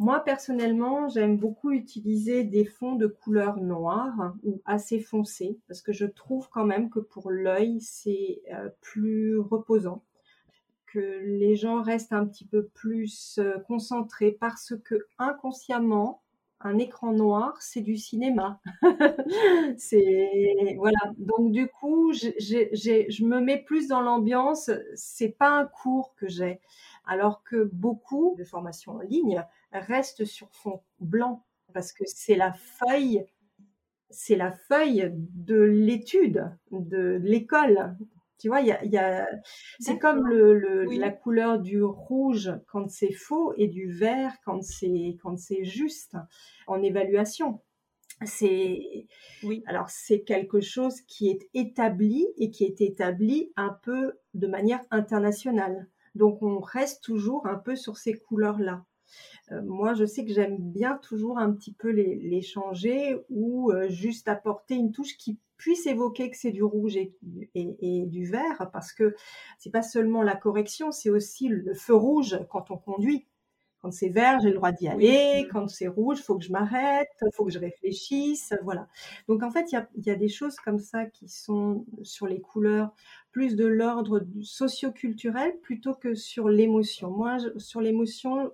Moi, 0.00 0.20
personnellement, 0.20 1.08
j'aime 1.08 1.36
beaucoup 1.36 1.72
utiliser 1.72 2.42
des 2.42 2.64
fonds 2.64 2.94
de 2.94 3.06
couleur 3.06 3.58
noire 3.58 4.34
ou 4.42 4.62
assez 4.64 4.98
foncés 4.98 5.58
parce 5.68 5.82
que 5.82 5.92
je 5.92 6.06
trouve 6.06 6.48
quand 6.48 6.64
même 6.64 6.88
que 6.88 7.00
pour 7.00 7.30
l'œil, 7.30 7.82
c'est 7.82 8.40
plus 8.80 9.38
reposant 9.38 10.02
que 10.86 11.20
les 11.22 11.54
gens 11.54 11.82
restent 11.82 12.14
un 12.14 12.26
petit 12.26 12.46
peu 12.46 12.64
plus 12.64 13.38
euh, 13.38 13.58
concentrés 13.68 14.32
parce 14.32 14.74
que 14.84 15.06
inconsciemment, 15.18 16.22
un 16.62 16.78
écran 16.78 17.12
noir, 17.12 17.60
c'est 17.60 17.82
du 17.82 17.98
cinéma. 17.98 18.58
c'est 19.76 20.76
voilà. 20.78 20.98
Donc 21.18 21.52
du 21.52 21.68
coup, 21.68 22.14
je 22.14 23.24
me 23.24 23.40
mets 23.40 23.62
plus 23.62 23.88
dans 23.88 24.00
l'ambiance. 24.00 24.70
C'est 24.94 25.36
pas 25.38 25.50
un 25.50 25.66
cours 25.66 26.14
que 26.16 26.26
j'ai, 26.26 26.58
alors 27.04 27.42
que 27.44 27.64
beaucoup 27.72 28.34
de 28.38 28.44
formations 28.44 28.92
en 28.92 29.00
ligne 29.00 29.44
restent 29.72 30.24
sur 30.24 30.50
fond 30.52 30.82
blanc 30.98 31.44
parce 31.72 31.92
que 31.92 32.04
c'est 32.06 32.36
la 32.36 32.52
feuille, 32.52 33.24
c'est 34.10 34.36
la 34.36 34.52
feuille 34.52 35.12
de 35.14 35.60
l'étude 35.60 36.50
de 36.70 37.20
l'école. 37.22 37.96
Tu 38.38 38.48
vois, 38.48 38.62
il 38.62 38.90
y 38.90 38.96
a, 38.96 39.28
c'est 39.80 39.98
comme 39.98 40.26
le, 40.26 40.84
la 40.98 41.10
couleur 41.10 41.58
du 41.58 41.82
rouge 41.82 42.52
quand 42.68 42.90
c'est 42.90 43.12
faux 43.12 43.52
et 43.56 43.68
du 43.68 43.92
vert 43.92 44.32
quand 44.44 44.62
c'est 44.62 45.18
quand 45.22 45.38
c'est 45.38 45.64
juste 45.64 46.16
en 46.66 46.82
évaluation. 46.82 47.60
C'est 48.24 49.06
oui. 49.42 49.62
Alors 49.66 49.90
c'est 49.90 50.22
quelque 50.22 50.60
chose 50.60 51.00
qui 51.02 51.28
est 51.28 51.48
établi 51.52 52.26
et 52.38 52.50
qui 52.50 52.64
est 52.64 52.80
établi 52.80 53.52
un 53.56 53.78
peu 53.82 54.14
de 54.34 54.46
manière 54.46 54.80
internationale. 54.90 55.88
Donc 56.14 56.42
on 56.42 56.60
reste 56.60 57.02
toujours 57.04 57.46
un 57.46 57.56
peu 57.56 57.76
sur 57.76 57.98
ces 57.98 58.14
couleurs-là. 58.14 58.84
Euh, 58.84 58.89
moi, 59.50 59.94
je 59.94 60.04
sais 60.04 60.24
que 60.24 60.32
j'aime 60.32 60.58
bien 60.58 60.98
toujours 60.98 61.38
un 61.38 61.52
petit 61.52 61.72
peu 61.72 61.90
les, 61.90 62.16
les 62.16 62.42
changer 62.42 63.16
ou 63.28 63.70
euh, 63.72 63.88
juste 63.88 64.28
apporter 64.28 64.74
une 64.74 64.92
touche 64.92 65.16
qui 65.16 65.38
puisse 65.56 65.86
évoquer 65.86 66.30
que 66.30 66.38
c'est 66.38 66.52
du 66.52 66.62
rouge 66.62 66.96
et, 66.96 67.14
et, 67.54 68.06
du 68.06 68.26
vert, 68.26 68.70
parce 68.72 68.92
que 68.92 69.14
c'est 69.58 69.70
pas 69.70 69.82
seulement 69.82 70.22
la 70.22 70.34
correction, 70.34 70.90
c'est 70.90 71.10
aussi 71.10 71.48
le 71.48 71.74
feu 71.74 71.94
rouge 71.94 72.38
quand 72.48 72.70
on 72.70 72.78
conduit. 72.78 73.26
Quand 73.82 73.92
c'est 73.92 74.08
vert, 74.10 74.40
j'ai 74.40 74.48
le 74.48 74.56
droit 74.56 74.72
d'y 74.72 74.88
aller. 74.88 75.48
Quand 75.50 75.68
c'est 75.68 75.88
rouge, 75.88 76.18
il 76.20 76.22
faut 76.22 76.36
que 76.36 76.44
je 76.44 76.52
m'arrête, 76.52 77.08
il 77.22 77.32
faut 77.34 77.46
que 77.46 77.52
je 77.52 77.58
réfléchisse. 77.58 78.52
Voilà. 78.62 78.88
Donc 79.26 79.42
en 79.42 79.50
fait, 79.50 79.72
il 79.72 79.74
y 79.74 79.78
a, 79.78 79.88
y 79.96 80.10
a, 80.10 80.16
des 80.16 80.28
choses 80.28 80.56
comme 80.56 80.78
ça 80.78 81.06
qui 81.06 81.28
sont 81.28 81.86
sur 82.02 82.26
les 82.26 82.42
couleurs 82.42 82.94
plus 83.32 83.56
de 83.56 83.66
l'ordre 83.66 84.26
socio-culturel 84.42 85.58
plutôt 85.60 85.94
que 85.94 86.14
sur 86.14 86.48
l'émotion. 86.48 87.10
Moi, 87.10 87.38
sur 87.58 87.80
l'émotion, 87.80 88.52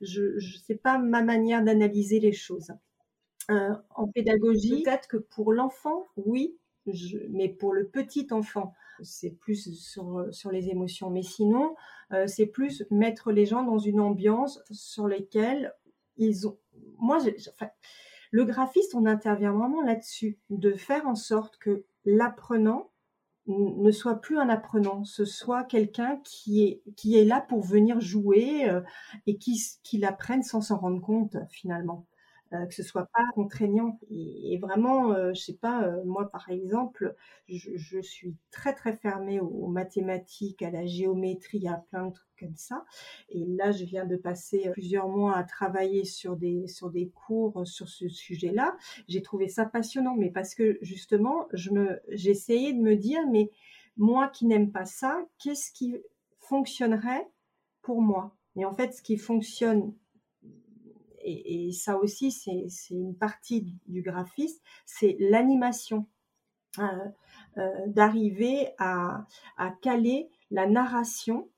je, 0.00 0.38
je 0.38 0.58
sais 0.58 0.76
pas 0.76 0.98
ma 0.98 1.22
manière 1.22 1.62
d'analyser 1.62 2.20
les 2.20 2.32
choses. 2.32 2.72
Euh, 3.50 3.74
en 3.94 4.06
pédagogie, 4.08 4.82
peut-être 4.82 5.08
que 5.08 5.16
pour 5.16 5.52
l'enfant, 5.52 6.06
oui, 6.16 6.56
mais 7.30 7.48
pour 7.48 7.74
le 7.74 7.86
petit 7.86 8.28
enfant, 8.30 8.72
c'est 9.02 9.30
plus 9.30 9.74
sur, 9.74 10.26
sur 10.30 10.50
les 10.50 10.68
émotions. 10.68 11.10
Mais 11.10 11.22
sinon, 11.22 11.74
euh, 12.12 12.26
c'est 12.26 12.46
plus 12.46 12.84
mettre 12.90 13.32
les 13.32 13.46
gens 13.46 13.64
dans 13.64 13.78
une 13.78 14.00
ambiance 14.00 14.62
sur 14.70 15.08
laquelle 15.08 15.74
ils 16.16 16.46
ont. 16.46 16.58
Moi, 16.98 17.18
le 18.30 18.44
graphiste, 18.44 18.94
on 18.94 19.06
intervient 19.06 19.52
vraiment 19.52 19.82
là-dessus, 19.82 20.38
de 20.50 20.72
faire 20.72 21.06
en 21.06 21.14
sorte 21.14 21.58
que 21.58 21.84
l'apprenant 22.04 22.91
ne 23.46 23.90
soit 23.90 24.20
plus 24.20 24.38
un 24.38 24.48
apprenant, 24.48 25.04
ce 25.04 25.24
soit 25.24 25.64
quelqu'un 25.64 26.20
qui 26.24 26.64
est, 26.64 26.82
qui 26.96 27.18
est 27.18 27.24
là 27.24 27.40
pour 27.40 27.62
venir 27.62 28.00
jouer 28.00 28.68
euh, 28.68 28.80
et 29.26 29.36
qui, 29.36 29.60
qui 29.82 29.98
l'apprenne 29.98 30.42
sans 30.42 30.60
s'en 30.60 30.78
rendre 30.78 31.00
compte 31.00 31.36
finalement. 31.50 32.06
Euh, 32.54 32.66
que 32.66 32.74
ce 32.74 32.82
soit 32.82 33.06
pas 33.06 33.24
contraignant. 33.34 33.98
Et, 34.10 34.58
vraiment, 34.58 35.12
euh, 35.12 35.32
je 35.32 35.40
sais 35.40 35.56
pas, 35.56 35.84
euh, 35.84 36.04
moi 36.04 36.30
par 36.30 36.50
exemple, 36.50 37.14
je, 37.48 38.00
suis 38.00 38.36
très 38.50 38.74
très 38.74 38.94
fermée 38.94 39.40
aux, 39.40 39.68
mathématiques, 39.68 40.60
à 40.62 40.70
la 40.70 40.84
géométrie, 40.84 41.66
à 41.66 41.82
plein 41.90 42.08
de 42.08 42.12
trucs 42.12 42.36
comme 42.38 42.56
ça. 42.56 42.84
Et 43.30 43.46
là, 43.46 43.72
je 43.72 43.84
viens 43.84 44.04
de 44.04 44.16
passer 44.16 44.68
plusieurs 44.72 45.08
mois 45.08 45.34
à 45.36 45.44
travailler 45.44 46.04
sur 46.04 46.36
des 46.36 46.66
sur 46.66 46.90
des 46.90 47.08
cours 47.08 47.66
sur 47.66 47.88
ce 47.88 48.08
sujet-là. 48.08 48.76
J'ai 49.08 49.22
trouvé 49.22 49.48
ça 49.48 49.64
passionnant, 49.64 50.14
mais 50.16 50.30
parce 50.30 50.54
que 50.54 50.78
justement, 50.82 51.48
je 51.54 51.70
j'essayais 52.08 52.74
de 52.74 52.80
me 52.80 52.96
dire, 52.96 53.26
mais 53.30 53.50
moi 53.96 54.28
qui 54.28 54.44
n'aime 54.46 54.72
pas 54.72 54.84
ça, 54.84 55.24
qu'est-ce 55.38 55.72
qui 55.72 55.96
fonctionnerait 56.38 57.26
pour 57.80 58.02
moi? 58.02 58.36
Et 58.56 58.66
en 58.66 58.74
fait, 58.74 58.92
ce 58.92 59.02
qui 59.02 59.16
fonctionne 59.16 59.94
et, 61.24 61.72
ça 61.72 61.96
aussi, 61.96 62.30
c'est 62.30 62.68
une 62.90 63.16
partie 63.16 63.62
du, 63.86 64.02
graphiste, 64.02 64.62
c'est 64.86 65.16
l'animation. 65.18 66.06
Euh, 66.78 67.08
euh, 67.58 67.86
d'arriver 67.86 68.70
à, 68.78 69.26
caler 69.82 70.30
la 70.50 70.66
narration 70.66 71.50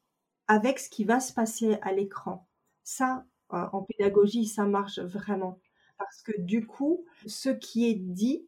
avec 0.48 0.80
ce 0.80 0.90
qui 0.90 1.04
va 1.04 1.20
se 1.20 1.32
passer 1.32 1.78
à 1.82 1.92
l'écran. 1.92 2.48
Ça, 2.82 3.24
euh, 3.52 3.64
en 3.72 3.82
pédagogie, 3.82 4.46
ça 4.46 4.64
marche 4.64 4.98
vraiment. 4.98 5.60
Parce 5.98 6.20
que 6.22 6.32
du 6.40 6.66
coup, 6.66 7.04
ce 7.26 7.48
qui 7.48 7.88
est 7.88 7.94
dit 7.94 8.44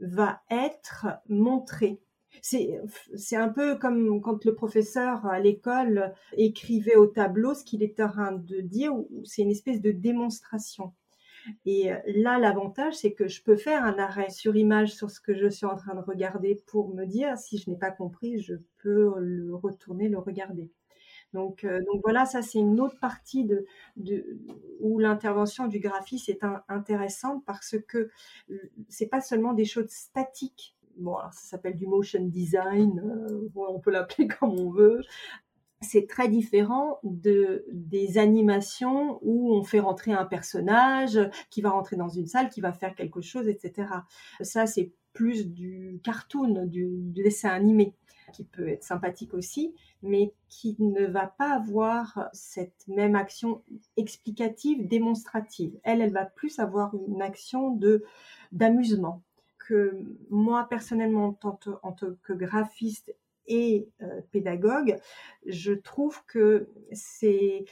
va 0.00 0.40
être 0.48 1.06
montré 1.28 2.00
c'est 2.42 3.36
un 3.36 3.48
peu 3.48 3.76
comme 3.76 4.20
quand 4.20 4.44
le 4.44 4.54
professeur 4.54 5.26
à 5.26 5.40
l'école 5.40 6.14
écrivait 6.36 6.96
au 6.96 7.06
tableau 7.06 7.54
ce 7.54 7.64
qu'il 7.64 7.82
est 7.82 8.00
en 8.00 8.08
train 8.08 8.32
de 8.32 8.60
dire 8.60 8.92
c'est 9.24 9.42
une 9.42 9.50
espèce 9.50 9.80
de 9.80 9.92
démonstration. 9.92 10.92
Et 11.64 11.90
là 12.06 12.38
l'avantage 12.38 12.94
c'est 12.94 13.12
que 13.12 13.28
je 13.28 13.42
peux 13.42 13.56
faire 13.56 13.84
un 13.84 13.98
arrêt 13.98 14.30
sur 14.30 14.56
image 14.56 14.94
sur 14.94 15.10
ce 15.10 15.20
que 15.20 15.34
je 15.34 15.48
suis 15.48 15.66
en 15.66 15.76
train 15.76 15.94
de 15.94 16.00
regarder 16.00 16.60
pour 16.66 16.94
me 16.94 17.04
dire 17.04 17.38
si 17.38 17.58
je 17.58 17.70
n'ai 17.70 17.78
pas 17.78 17.90
compris 17.90 18.40
je 18.40 18.54
peux 18.82 19.14
le 19.18 19.54
retourner 19.54 20.08
le 20.08 20.18
regarder. 20.18 20.70
Donc, 21.32 21.64
euh, 21.64 21.80
donc 21.92 22.00
voilà, 22.02 22.24
ça 22.24 22.42
c'est 22.42 22.58
une 22.58 22.80
autre 22.80 22.98
partie 22.98 23.44
de, 23.44 23.66
de 23.96 24.38
où 24.80 24.98
l'intervention 24.98 25.66
du 25.66 25.80
graphiste 25.80 26.28
est 26.28 26.40
intéressante 26.68 27.44
parce 27.44 27.76
que 27.88 28.08
euh, 28.50 28.70
c'est 28.88 29.08
pas 29.08 29.20
seulement 29.20 29.52
des 29.52 29.64
choses 29.64 29.90
statiques 29.90 30.75
bon, 30.96 31.16
ça 31.32 31.50
s'appelle 31.50 31.76
du 31.76 31.86
motion 31.86 32.24
design, 32.24 33.00
euh, 33.04 33.48
on 33.54 33.80
peut 33.80 33.90
l'appeler 33.90 34.28
comme 34.40 34.58
on 34.58 34.70
veut. 34.70 35.02
C'est 35.82 36.08
très 36.08 36.28
différent 36.28 36.98
de 37.02 37.66
des 37.70 38.16
animations 38.16 39.18
où 39.22 39.52
on 39.54 39.62
fait 39.62 39.80
rentrer 39.80 40.12
un 40.12 40.24
personnage 40.24 41.18
qui 41.50 41.60
va 41.60 41.70
rentrer 41.70 41.96
dans 41.96 42.08
une 42.08 42.26
salle, 42.26 42.48
qui 42.48 42.62
va 42.62 42.72
faire 42.72 42.94
quelque 42.94 43.20
chose, 43.20 43.46
etc. 43.46 43.88
Ça, 44.40 44.66
c'est 44.66 44.92
plus 45.12 45.46
du 45.48 46.00
cartoon, 46.02 46.66
du, 46.66 46.88
dessin 47.12 47.50
animé, 47.50 47.94
qui 48.32 48.44
peut 48.44 48.68
être 48.68 48.84
sympathique 48.84 49.34
aussi, 49.34 49.74
mais 50.02 50.32
qui 50.48 50.76
ne 50.78 51.06
va 51.06 51.26
pas 51.26 51.54
avoir 51.54 52.28
cette 52.32 52.86
même 52.88 53.14
action 53.14 53.62
explicative, 53.96 54.86
démonstrative. 54.86 55.78
Elle, 55.84 56.00
elle 56.00 56.12
va 56.12 56.24
plus 56.24 56.58
avoir 56.58 56.94
une 56.94 57.22
action 57.22 57.70
de 57.70 58.04
d'amusement 58.52 59.22
que 59.66 59.98
moi 60.30 60.66
personnellement 60.68 61.36
en 61.42 61.92
tant, 61.92 62.16
que 62.22 62.32
graphiste 62.32 63.14
et 63.48 63.88
euh, 64.02 64.20
pédagogue, 64.32 64.98
je 65.46 65.72
trouve 65.72 66.24
que 66.26 66.68
c'est 66.92 67.64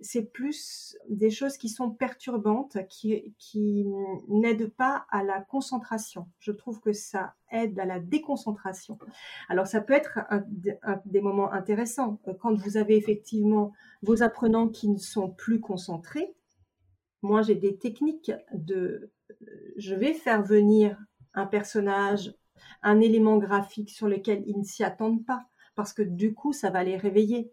c'est 0.00 0.24
plus 0.24 0.98
des 1.08 1.30
choses 1.30 1.56
qui 1.56 1.70
sont 1.70 1.90
perturbantes, 1.90 2.76
qui, 2.88 3.86
n'aident 4.28 4.70
pas 4.74 5.06
à 5.10 5.22
la 5.22 5.40
concentration. 5.40 6.28
Je 6.38 6.52
trouve 6.52 6.80
que 6.80 6.92
ça 6.92 7.34
aide 7.50 7.78
à 7.78 7.86
la 7.86 7.98
déconcentration. 7.98 8.98
Alors 9.48 9.66
ça 9.66 9.80
peut 9.80 9.94
être 9.94 10.18
des 11.06 11.20
moments 11.20 11.50
intéressants 11.52 12.20
euh, 12.28 12.34
quand 12.34 12.54
vous 12.54 12.76
avez 12.76 12.96
effectivement 12.96 13.72
vos 14.02 14.22
apprenants 14.22 14.68
qui 14.68 14.88
ne 14.88 14.98
sont 14.98 15.30
plus 15.30 15.60
concentrés. 15.60 16.34
Moi, 17.22 17.42
j'ai 17.42 17.54
des 17.54 17.76
techniques 17.76 18.32
de 18.52 19.12
je 19.76 19.94
vais 19.94 20.12
faire 20.12 20.42
venir 20.42 20.98
un 21.34 21.46
personnage, 21.46 22.34
un 22.82 23.00
élément 23.00 23.38
graphique 23.38 23.90
sur 23.90 24.08
lequel 24.08 24.42
ils 24.46 24.58
ne 24.58 24.64
s'y 24.64 24.84
attendent 24.84 25.24
pas, 25.24 25.44
parce 25.74 25.92
que 25.92 26.02
du 26.02 26.34
coup, 26.34 26.52
ça 26.52 26.70
va 26.70 26.84
les 26.84 26.96
réveiller. 26.96 27.52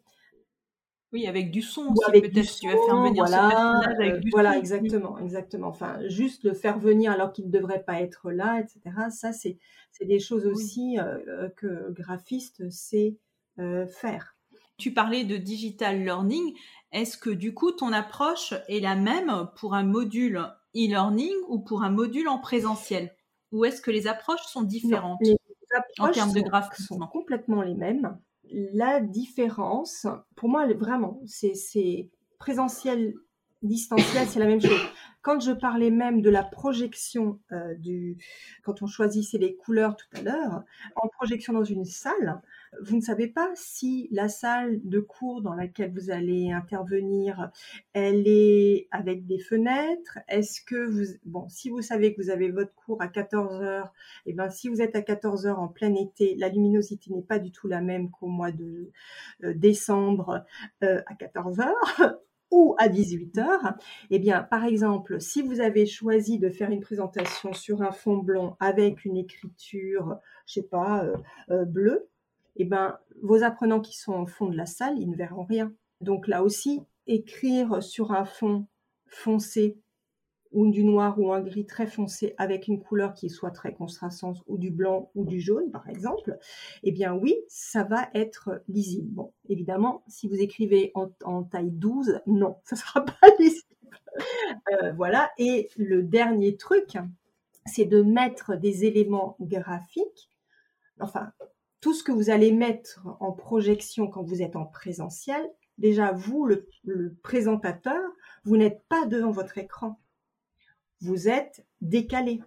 Oui, 1.12 1.26
avec 1.26 1.50
du 1.50 1.64
son 1.64 1.88
aussi, 1.88 2.22
peut-être 2.22 2.60
tu 2.60 2.68
vas 2.68 2.78
faire 2.86 3.02
venir 3.02 3.26
voilà, 3.26 3.80
avec 3.98 4.20
du 4.20 4.30
Voilà, 4.30 4.58
exactement, 4.58 5.18
exactement. 5.18 5.68
Enfin, 5.68 5.98
juste 6.08 6.44
le 6.44 6.54
faire 6.54 6.78
venir 6.78 7.12
alors 7.12 7.34
qu'il 7.34 7.48
ne 7.48 7.52
devrait 7.52 7.84
pas 7.84 8.00
être 8.00 8.30
là, 8.30 8.60
etc. 8.60 9.10
Ça, 9.10 9.34
c'est 9.34 9.58
des 10.02 10.20
choses 10.20 10.46
aussi 10.46 11.00
euh, 11.00 11.50
que 11.56 11.92
graphiste 11.92 12.70
sait 12.70 13.18
euh, 13.58 13.88
faire. 13.88 14.36
Tu 14.78 14.94
parlais 14.94 15.24
de 15.24 15.38
digital 15.38 16.04
learning. 16.04 16.54
Est-ce 16.92 17.18
que 17.18 17.32
du 17.32 17.56
coup, 17.56 17.72
ton 17.72 17.92
approche 17.92 18.54
est 18.68 18.80
la 18.80 18.96
même 18.96 19.50
pour 19.58 19.74
un 19.74 19.84
module 19.84 20.46
e-learning 20.76 21.34
ou 21.48 21.60
pour 21.60 21.82
un 21.82 21.90
module 21.90 22.28
en 22.28 22.38
présentiel? 22.38 23.16
Ou 23.52 23.66
est-ce 23.66 23.82
que 23.82 23.92
les 23.92 24.08
approches 24.08 24.46
sont 24.46 24.62
différentes 24.62 25.22
en 26.00 26.12
termes 26.12 26.34
de 26.34 26.42
graphisme 26.42 26.96
sont 26.96 27.08
complètement 27.08 27.62
les 27.62 27.76
mêmes. 27.76 28.18
La 28.52 29.00
différence, 29.00 30.08
pour 30.36 30.50
moi, 30.50 30.72
vraiment, 30.74 31.22
c'est 31.26 32.10
présentiel, 32.40 33.14
distanciel, 33.62 34.28
c'est 34.28 34.40
la 34.40 34.48
même 34.48 34.62
chose. 34.62 34.82
Quand 35.22 35.40
je 35.40 35.52
parlais 35.52 35.92
même 35.92 36.22
de 36.22 36.30
la 36.30 36.44
projection 36.44 37.40
euh, 37.52 37.76
du, 37.76 38.18
quand 38.64 38.82
on 38.82 38.88
choisissait 38.88 39.38
les 39.38 39.56
couleurs 39.56 39.96
tout 39.96 40.08
à 40.14 40.22
l'heure, 40.22 40.64
en 40.96 41.08
projection 41.10 41.54
dans 41.54 41.64
une 41.64 41.86
salle, 41.86 42.42
vous 42.82 42.96
ne 42.96 43.02
savez 43.02 43.28
pas 43.28 43.50
si 43.56 44.08
la 44.12 44.30
salle 44.30 44.80
de 44.84 45.00
cours 45.00 45.42
dans 45.42 45.54
laquelle 45.54 45.92
vous 45.94 46.12
allez 46.12 46.52
intervenir, 46.52 47.52
elle 47.94 48.28
est 48.28 48.88
avec 48.92 49.26
des 49.26 49.40
fenêtres? 49.40 50.20
Est-ce 50.28 50.62
que 50.62 50.86
vous, 50.86 51.14
bon, 51.26 51.48
si 51.50 51.70
vous 51.70 51.82
savez 51.82 52.14
que 52.14 52.22
vous 52.22 52.30
avez 52.30 52.52
votre 52.52 52.74
cours 52.76 53.02
à 53.02 53.08
14 53.08 53.62
heures, 53.62 53.94
et 54.26 54.32
eh 54.32 54.34
ben, 54.34 54.50
si 54.50 54.70
vous 54.70 54.82
êtes 54.82 54.96
à 54.96 55.02
14 55.02 55.48
heures 55.48 55.60
en 55.60 55.68
plein 55.68 55.94
été, 55.96 56.36
la 56.36 56.50
luminosité 56.50 57.12
n'est 57.14 57.22
pas 57.22 57.40
du 57.40 57.52
tout 57.52 57.68
la 57.68 57.82
même 57.82 58.12
qu'au 58.12 58.28
mois 58.28 58.52
de 58.52 58.92
euh, 59.44 59.54
décembre 59.54 60.46
euh, 60.84 61.02
à 61.08 61.16
14 61.16 61.60
heures. 61.60 62.20
ou 62.52 62.76
à 62.80 62.88
18 62.88 63.38
heures, 63.38 63.76
eh 64.10 64.18
bien, 64.18 64.42
par 64.42 64.66
exemple, 64.66 65.22
si 65.22 65.44
vous 65.44 65.62
avez 65.62 65.86
choisi 65.86 66.40
de 66.40 66.50
faire 66.50 66.72
une 66.72 66.80
présentation 66.80 67.54
sur 67.54 67.84
un 67.84 67.92
fond 67.92 68.18
blanc 68.18 68.58
avec 68.60 69.06
une 69.06 69.18
écriture, 69.18 70.18
je 70.48 70.54
sais 70.54 70.68
pas, 70.68 71.06
euh, 71.52 71.66
bleue, 71.66 72.10
eh 72.60 72.66
ben, 72.66 73.00
vos 73.22 73.44
apprenants 73.44 73.82
qui 73.82 73.98
sont 73.98 74.14
au 74.14 74.26
fond 74.26 74.48
de 74.48 74.56
la 74.58 74.66
salle, 74.66 75.00
ils 75.00 75.10
ne 75.10 75.16
verront 75.16 75.44
rien. 75.44 75.74
Donc 76.02 76.28
là 76.28 76.44
aussi, 76.44 76.82
écrire 77.08 77.82
sur 77.82 78.12
un 78.12 78.26
fond 78.26 78.68
foncé 79.08 79.80
ou 80.52 80.70
du 80.70 80.84
noir 80.84 81.20
ou 81.20 81.32
un 81.32 81.42
gris 81.42 81.66
très 81.66 81.88
foncé 81.88 82.34
avec 82.38 82.68
une 82.68 82.82
couleur 82.82 83.14
qui 83.14 83.30
soit 83.30 83.52
très 83.52 83.74
contrastante 83.74 84.42
ou 84.48 84.58
du 84.58 84.72
blanc 84.72 85.12
ou 85.14 85.26
du 85.26 85.40
jaune 85.40 85.70
par 85.72 85.88
exemple, 85.88 86.38
eh 86.84 86.92
bien 86.92 87.14
oui, 87.14 87.36
ça 87.48 87.84
va 87.84 88.10
être 88.14 88.64
lisible. 88.68 89.10
Bon, 89.12 89.34
évidemment, 89.48 90.04
si 90.08 90.28
vous 90.28 90.42
écrivez 90.42 90.92
en, 90.96 91.44
taille 91.44 91.72
12, 91.72 92.22
non, 92.26 92.58
ça 92.64 92.76
ne 92.76 92.80
sera 92.80 93.06
pas 93.06 93.28
lisible. 93.40 93.68
Euh, 94.74 94.92
voilà, 94.94 95.30
et 95.38 95.70
le 95.78 96.02
dernier 96.02 96.58
truc, 96.58 96.98
c'est 97.66 97.86
de 97.86 98.02
mettre 98.02 98.56
des 98.56 98.86
éléments 98.86 99.38
graphiques, 99.40 100.30
enfin 101.00 101.32
tout 101.82 101.94
ce 101.94 102.04
que 102.04 102.12
vous 102.12 102.30
allez 102.30 102.52
mettre 102.52 103.06
en 103.20 103.32
projection 103.32 104.08
quand 104.08 104.24
vous 104.24 104.42
êtes 104.42 104.56
en 104.56 104.66
présentiel, 104.66 105.50
déjà 105.78 106.12
vous, 106.12 106.46
le, 106.46 106.68
présentateur, 107.24 108.02
vous 108.44 108.58
n'êtes 108.58 108.84
pas 108.90 109.06
devant 109.06 109.32
votre 109.32 109.58
écran. 109.58 110.00
Vous 111.02 111.30
êtes 111.30 111.66
décalé. 111.82 112.42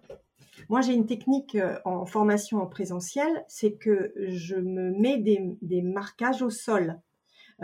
Moi, 0.69 0.81
j'ai 0.81 0.93
une 0.93 1.07
technique 1.07 1.55
euh, 1.55 1.79
en 1.83 2.05
formation 2.05 2.59
en 2.59 2.67
présentiel, 2.67 3.43
c'est 3.47 3.73
que 3.73 4.13
je 4.15 4.55
me 4.55 4.91
mets 4.91 5.17
des, 5.17 5.81
marquages 5.81 6.43
au 6.43 6.51
sol. 6.51 7.01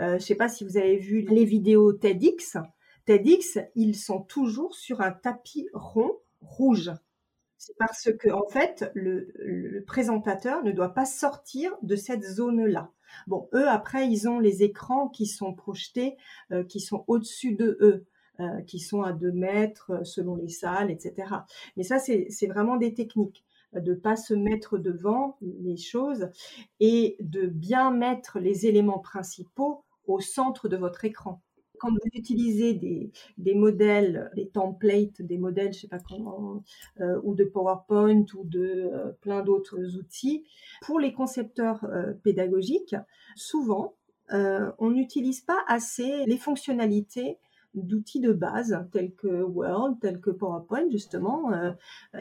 Euh, 0.00 0.10
je 0.10 0.14
ne 0.14 0.18
sais 0.18 0.34
pas 0.34 0.48
si 0.48 0.64
vous 0.64 0.76
avez 0.76 0.96
vu 0.96 1.20
les 1.20 1.44
vidéos 1.44 1.92
TEDx. 1.92 2.56
TEDx, 3.04 3.58
ils 3.76 3.96
sont 3.96 4.20
toujours 4.20 4.74
sur 4.74 5.00
un 5.00 5.12
tapis 5.12 5.68
rond 5.72 6.18
rouge. 6.40 6.90
C'est 7.60 7.76
parce 7.76 8.10
que, 8.18 8.30
en 8.30 8.46
fait, 8.46 8.90
le, 8.94 9.84
présentateur 9.86 10.64
ne 10.64 10.72
doit 10.72 10.94
pas 10.94 11.04
sortir 11.04 11.76
de 11.82 11.94
cette 11.94 12.24
zone-là. 12.24 12.90
Bon, 13.26 13.50
eux, 13.52 13.68
après, 13.68 14.08
ils 14.08 14.30
ont 14.30 14.38
les 14.38 14.62
écrans 14.62 15.08
qui 15.08 15.26
sont 15.26 15.52
projetés, 15.52 16.16
euh, 16.52 16.64
qui 16.64 16.80
sont 16.80 17.04
au-dessus 17.06 17.54
de 17.54 17.76
eux. 17.82 18.06
Euh, 18.38 18.62
qui 18.62 18.78
sont 18.78 19.02
à 19.02 19.12
2 19.12 19.32
mètres 19.32 19.90
euh, 19.90 20.04
selon 20.04 20.36
les 20.36 20.48
salles, 20.48 20.90
etc. 20.90 21.28
Mais 21.76 21.82
ça, 21.82 21.98
c'est 21.98 22.46
vraiment 22.46 22.76
des 22.76 22.94
techniques 22.94 23.44
de 23.74 23.92
pas 23.92 24.16
se 24.16 24.32
mettre 24.32 24.78
devant 24.78 25.36
les 25.42 25.76
choses 25.76 26.30
et 26.78 27.18
de 27.20 27.46
bien 27.46 27.90
mettre 27.90 28.38
les 28.38 28.64
éléments 28.64 29.00
principaux 29.00 29.84
au 30.06 30.20
centre 30.20 30.68
de 30.68 30.78
votre 30.78 31.04
écran 31.04 31.42
quand 31.80 31.90
vous 31.90 32.10
utilisez 32.14 32.74
des, 32.74 33.54
modèles, 33.54 34.30
des 34.36 34.48
templates, 34.48 35.22
des 35.22 35.38
modèles, 35.38 35.72
je 35.72 35.80
sais 35.80 35.88
pas 35.88 35.98
comment, 35.98 36.62
euh, 37.00 37.18
ou 37.24 37.34
de 37.34 37.44
PowerPoint 37.44 38.26
ou 38.34 38.44
de 38.44 38.90
euh, 38.92 39.12
plein 39.22 39.42
d'autres 39.42 39.96
outils, 39.96 40.44
pour 40.82 41.00
les 41.00 41.12
concepteurs 41.12 41.82
euh, 41.84 42.12
pédagogiques, 42.22 42.94
souvent, 43.34 43.94
on 44.32 44.90
n'utilise 44.92 45.40
pas 45.40 45.58
assez 45.66 46.24
les 46.26 46.38
fonctionnalités 46.38 47.38
d'outils 47.74 48.20
de 48.20 48.32
base 48.32 48.76
tels 48.92 49.12
que 49.14 49.42
Word, 49.42 49.96
tels 50.00 50.20
que 50.20 50.30
PowerPoint, 50.30 50.88
justement. 50.90 51.52
Euh, 51.52 51.72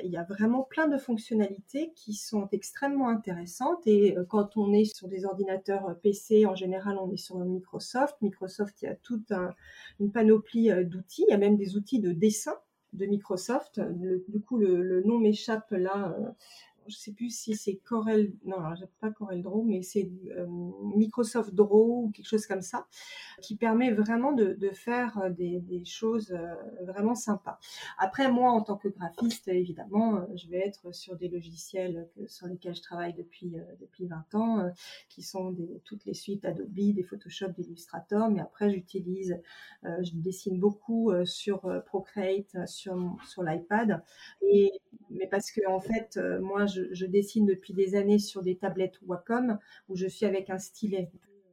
il 0.03 0.11
y 0.11 0.17
a 0.17 0.23
vraiment 0.23 0.63
plein 0.63 0.87
de 0.87 0.97
fonctionnalités 0.97 1.91
qui 1.95 2.13
sont 2.13 2.47
extrêmement 2.51 3.09
intéressantes. 3.09 3.85
Et 3.85 4.17
euh, 4.17 4.25
quand 4.25 4.57
on 4.57 4.73
est 4.73 4.85
sur 4.85 5.07
des 5.07 5.25
ordinateurs 5.25 5.97
PC, 6.01 6.45
en 6.45 6.55
général, 6.55 6.97
on 6.97 7.11
est 7.11 7.17
sur 7.17 7.37
Microsoft. 7.39 8.17
Microsoft, 8.21 8.81
il 8.81 8.85
y 8.85 8.89
a 8.89 8.95
toute 8.95 9.31
une 9.99 10.11
panoplie 10.11 10.71
euh, 10.71 10.83
d'outils. 10.83 11.25
Il 11.27 11.31
y 11.31 11.35
a 11.35 11.37
même 11.37 11.57
des 11.57 11.75
outils 11.75 11.99
de 11.99 12.11
dessin 12.11 12.55
de 12.93 13.05
Microsoft. 13.05 13.79
du 14.27 14.41
coup, 14.41 14.57
le, 14.57 14.81
le 14.81 15.03
nom 15.03 15.19
m'échappe 15.19 15.69
là 15.71 16.15
je 16.89 16.95
sais 16.95 17.13
plus 17.13 17.29
si 17.29 17.55
c'est 17.55 17.75
Corel, 17.77 18.33
non, 18.45 18.57
pas 18.99 19.11
Corel 19.11 19.41
Draw, 19.41 19.63
mais 19.63 19.81
c'est 19.81 20.11
euh, 20.31 20.45
Microsoft 20.95 21.53
Draw 21.53 22.05
ou 22.05 22.11
quelque 22.11 22.27
chose 22.27 22.45
comme 22.45 22.61
ça, 22.61 22.87
qui 23.41 23.55
permet 23.55 23.91
vraiment 23.91 24.31
de, 24.31 24.57
faire 24.71 25.17
euh, 25.19 25.29
des, 25.29 25.83
choses 25.85 26.31
euh, 26.31 26.83
vraiment 26.85 27.15
sympas. 27.15 27.59
Après, 27.97 28.31
moi, 28.31 28.51
en 28.51 28.61
tant 28.61 28.77
que 28.77 28.87
graphiste, 28.87 29.47
évidemment, 29.47 30.27
je 30.35 30.47
vais 30.49 30.59
être 30.59 30.93
sur 30.93 31.15
des 31.15 31.29
logiciels 31.29 32.07
sur 32.27 32.47
lesquels 32.47 32.75
je 32.75 32.81
travaille 32.81 33.13
depuis, 33.13 33.55
depuis 33.79 34.07
20 34.07 34.35
ans, 34.35 34.71
qui 35.09 35.21
sont 35.21 35.55
toutes 35.85 36.05
les 36.05 36.13
suites 36.13 36.45
Adobe, 36.45 36.73
des 36.73 37.03
Photoshop, 37.03 37.49
des 37.49 37.67
Illustrator, 37.67 38.29
mais 38.29 38.41
après, 38.41 38.69
j'utilise, 38.69 39.39
je 39.83 40.11
dessine 40.13 40.59
beaucoup 40.59 41.11
sur 41.25 41.61
Procreate, 41.85 42.67
sur, 42.67 43.17
sur 43.27 43.43
l'iPad, 43.43 44.03
mais 45.09 45.27
parce 45.29 45.51
que 45.51 45.67
en 45.67 45.79
fait, 45.79 46.19
moi, 46.41 46.65
je 46.65 46.78
je, 46.91 47.05
dessine 47.05 47.45
depuis 47.45 47.73
des 47.73 47.95
années 47.95 48.19
sur 48.19 48.41
des 48.41 48.57
tablettes 48.57 48.99
Wacom 49.05 49.57
où 49.87 49.95
je 49.95 50.07
suis 50.07 50.25
avec 50.25 50.49
un 50.49 50.59
stylet. 50.59 51.11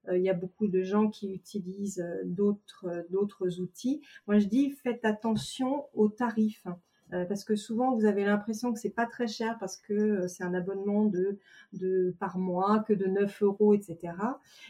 Euh, 0.08 0.16
il 0.16 0.22
y 0.22 0.28
a 0.28 0.34
beaucoup 0.34 0.68
de 0.68 0.82
gens 0.82 1.08
qui 1.08 1.32
utilisent 1.32 2.00
euh, 2.00 2.22
d'autres 2.24 2.86
euh, 2.86 3.02
d'autres 3.10 3.60
outils. 3.60 4.02
Moi, 4.26 4.38
je 4.38 4.46
dis 4.46 4.70
faites 4.70 5.04
attention 5.04 5.86
aux 5.94 6.08
tarifs. 6.08 6.66
Parce 7.10 7.44
que 7.44 7.54
souvent 7.54 7.94
vous 7.94 8.04
avez 8.04 8.24
l'impression 8.24 8.72
que 8.72 8.78
c'est 8.78 8.90
pas 8.90 9.06
très 9.06 9.28
cher 9.28 9.56
parce 9.58 9.76
que 9.76 10.26
c'est 10.26 10.42
un 10.42 10.54
abonnement 10.54 11.04
de, 11.04 11.38
de 11.72 12.14
par 12.18 12.38
mois 12.38 12.80
que 12.80 12.92
de 12.92 13.06
9 13.06 13.42
euros, 13.42 13.74
etc. 13.74 14.14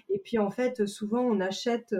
Et 0.08 0.18
puis 0.18 0.38
en 0.38 0.50
fait, 0.50 0.86
souvent 0.86 1.22
on 1.22 1.40
achète 1.40 1.94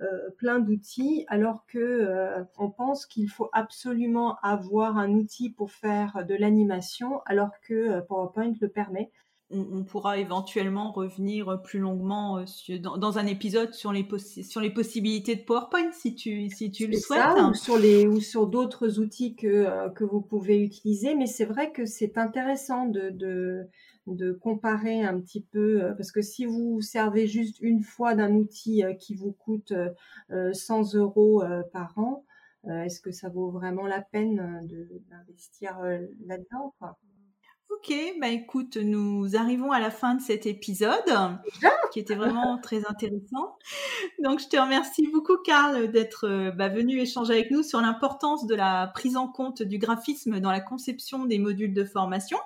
euh, 0.00 0.30
plein 0.36 0.60
d'outils, 0.60 1.24
alors 1.26 1.66
que 1.66 1.78
euh, 1.78 2.44
on 2.56 2.70
pense 2.70 3.04
qu'il 3.04 3.28
faut 3.28 3.50
absolument 3.52 4.36
avoir 4.42 4.96
un 4.96 5.10
outil 5.10 5.50
pour 5.50 5.72
faire 5.72 6.24
de 6.24 6.36
l'animation, 6.36 7.20
alors 7.26 7.50
que 7.62 7.74
euh, 7.74 8.00
PowerPoint 8.00 8.54
le 8.60 8.68
permet. 8.68 9.10
On, 9.50 9.82
pourra 9.82 10.18
éventuellement 10.18 10.92
revenir 10.92 11.62
plus 11.62 11.78
longuement 11.78 12.44
dans, 12.80 13.18
un 13.18 13.26
épisode 13.26 13.72
sur 13.72 13.92
les, 13.92 14.06
sur 14.18 14.60
les 14.60 14.68
possibilités 14.68 15.36
de 15.36 15.42
PowerPoint 15.42 15.90
si 15.92 16.14
tu, 16.14 16.50
si 16.50 16.70
tu 16.70 16.86
le 16.86 16.98
souhaites. 16.98 17.38
ou 17.50 17.54
sur, 17.54 17.78
les, 17.78 18.06
ou 18.06 18.20
sur 18.20 18.46
d'autres 18.46 18.98
outils 18.98 19.36
que, 19.36 19.88
que 19.94 20.04
vous 20.04 20.20
pouvez 20.20 20.62
utiliser. 20.62 21.14
Mais 21.14 21.26
c'est 21.26 21.46
vrai 21.46 21.72
que 21.72 21.86
c'est 21.86 22.18
intéressant 22.18 22.84
de, 22.84 23.08
de, 23.08 23.68
de 24.14 24.32
comparer 24.32 25.02
un 25.02 25.20
petit 25.20 25.42
peu, 25.42 25.82
euh, 25.82 25.94
parce 25.94 26.12
que 26.12 26.22
si 26.22 26.44
vous 26.44 26.80
servez 26.80 27.26
juste 27.26 27.58
une 27.60 27.82
fois 27.82 28.14
d'un 28.14 28.34
outil 28.34 28.84
euh, 28.84 28.94
qui 28.94 29.14
vous 29.14 29.32
coûte 29.32 29.72
100 30.30 30.94
euh, 30.94 30.98
euros 30.98 31.42
par 31.72 31.96
an, 31.98 32.24
est-ce 32.84 33.00
que 33.00 33.12
ça 33.12 33.28
vaut 33.28 33.50
vraiment 33.50 33.86
la 33.86 34.02
peine 34.02 34.60
d'investir 35.08 35.78
là-dedans 36.26 36.74
Ok, 37.78 37.94
bah 38.20 38.28
écoute, 38.28 38.76
nous 38.76 39.36
arrivons 39.36 39.70
à 39.70 39.78
la 39.78 39.90
fin 39.90 40.16
de 40.16 40.20
cet 40.20 40.46
épisode 40.46 41.12
qui 41.92 42.00
était 42.00 42.16
vraiment 42.16 42.58
très 42.58 42.84
intéressant. 42.86 43.56
Donc 44.18 44.40
je 44.40 44.48
te 44.48 44.56
remercie 44.56 45.06
beaucoup 45.12 45.36
Karl 45.36 45.90
d'être 45.90 46.52
bah, 46.56 46.68
venu 46.68 46.98
échanger 46.98 47.34
avec 47.34 47.50
nous 47.52 47.62
sur 47.62 47.80
l'importance 47.80 48.46
de 48.46 48.54
la 48.54 48.88
prise 48.88 49.16
en 49.16 49.28
compte 49.28 49.62
du 49.62 49.78
graphisme 49.78 50.40
dans 50.40 50.50
la 50.50 50.60
conception 50.60 51.24
des 51.24 51.38
modules 51.38 51.72
de 51.72 51.84
formation. 51.84 52.38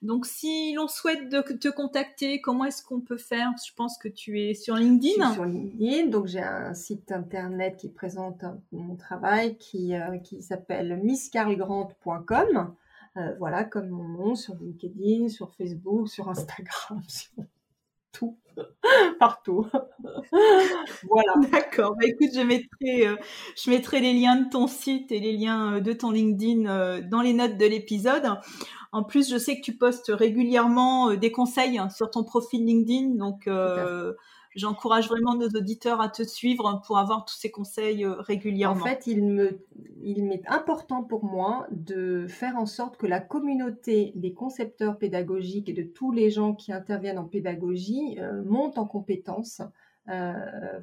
Donc, 0.00 0.26
si 0.26 0.74
l'on 0.74 0.86
souhaite 0.86 1.28
te 1.28 1.68
contacter, 1.68 2.40
comment 2.40 2.64
est-ce 2.64 2.84
qu'on 2.84 3.00
peut 3.00 3.16
faire? 3.16 3.50
Je 3.66 3.72
pense 3.74 3.98
que 3.98 4.06
tu 4.06 4.40
es 4.40 4.54
sur 4.54 4.76
LinkedIn. 4.76 5.14
Je 5.18 5.24
suis 5.24 5.34
sur 5.34 5.44
LinkedIn, 5.44 6.06
donc 6.06 6.26
j'ai 6.26 6.40
un 6.40 6.72
site 6.72 7.10
internet 7.10 7.76
qui 7.76 7.88
présente 7.88 8.44
mon 8.70 8.94
travail 8.94 9.56
qui, 9.58 9.96
euh, 9.96 10.18
qui 10.18 10.40
s'appelle 10.40 11.00
misscarlgrant.com. 11.02 12.74
Euh, 13.18 13.34
voilà, 13.38 13.64
comme 13.64 13.88
mon 13.88 14.08
nom, 14.08 14.34
sur 14.34 14.54
LinkedIn, 14.54 15.28
sur 15.28 15.52
Facebook, 15.54 16.08
sur 16.08 16.28
Instagram, 16.28 17.00
partout. 18.12 18.38
partout. 19.18 19.66
voilà. 21.08 21.34
D'accord. 21.50 21.96
Bah, 21.96 22.06
écoute, 22.06 22.30
je 22.34 22.40
mettrai, 22.40 23.08
euh, 23.08 23.16
je 23.56 23.70
mettrai 23.70 24.00
les 24.00 24.12
liens 24.12 24.36
de 24.36 24.48
ton 24.48 24.68
site 24.68 25.10
et 25.10 25.18
les 25.18 25.32
liens 25.32 25.74
euh, 25.74 25.80
de 25.80 25.92
ton 25.92 26.12
LinkedIn 26.12 26.66
euh, 26.66 27.00
dans 27.00 27.22
les 27.22 27.32
notes 27.32 27.56
de 27.56 27.66
l'épisode. 27.66 28.38
En 28.92 29.02
plus, 29.02 29.28
je 29.30 29.36
sais 29.36 29.56
que 29.56 29.62
tu 29.62 29.76
postes 29.76 30.12
régulièrement 30.14 31.14
des 31.14 31.32
conseils 31.32 31.76
hein, 31.76 31.90
sur 31.90 32.10
ton 32.10 32.24
profil 32.24 32.64
LinkedIn, 32.64 33.16
donc 33.16 33.48
j'encourage 34.54 35.08
vraiment 35.08 35.34
nos 35.34 35.48
auditeurs 35.48 36.00
à 36.00 36.08
te 36.08 36.22
suivre 36.22 36.80
pour 36.86 36.98
avoir 36.98 37.24
tous 37.24 37.34
ces 37.34 37.50
conseils 37.50 38.04
régulièrement. 38.04 38.82
En 38.82 38.86
fait, 38.86 39.06
il 39.06 39.24
me, 39.24 39.60
il 40.02 40.24
m'est 40.24 40.46
important 40.48 41.02
pour 41.02 41.24
moi 41.24 41.66
de 41.70 42.26
faire 42.28 42.56
en 42.56 42.66
sorte 42.66 42.96
que 42.96 43.06
la 43.06 43.20
communauté 43.20 44.12
des 44.14 44.32
concepteurs 44.32 44.98
pédagogiques 44.98 45.68
et 45.68 45.74
de 45.74 45.82
tous 45.82 46.12
les 46.12 46.30
gens 46.30 46.54
qui 46.54 46.72
interviennent 46.72 47.18
en 47.18 47.26
pédagogie 47.26 48.18
monte 48.44 48.78
en 48.78 48.86
compétences. 48.86 49.62
Euh, 50.08 50.32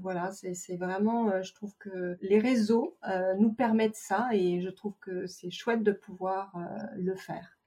voilà, 0.01 0.31
c'est 0.31 0.77
vraiment, 0.77 1.29
euh, 1.29 1.41
je 1.41 1.53
trouve 1.53 1.73
que 1.79 2.15
les 2.21 2.39
réseaux 2.39 2.95
euh, 3.09 3.33
nous 3.39 3.51
permettent 3.51 3.95
ça 3.95 4.29
et 4.33 4.61
je 4.61 4.69
trouve 4.69 4.93
que 5.01 5.25
c'est 5.25 5.49
chouette 5.49 5.83
de 5.83 5.91
pouvoir 5.91 6.53
le 6.97 7.15
faire. 7.15 7.57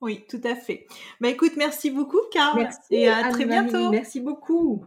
Oui, 0.00 0.24
tout 0.30 0.40
à 0.44 0.54
fait. 0.54 0.86
Bah 1.20 1.28
écoute, 1.28 1.52
merci 1.58 1.90
beaucoup, 1.90 2.20
Carl. 2.32 2.66
et 2.90 3.08
à 3.08 3.28
très 3.28 3.44
bientôt. 3.44 3.90
Merci 3.90 4.20
beaucoup. 4.20 4.86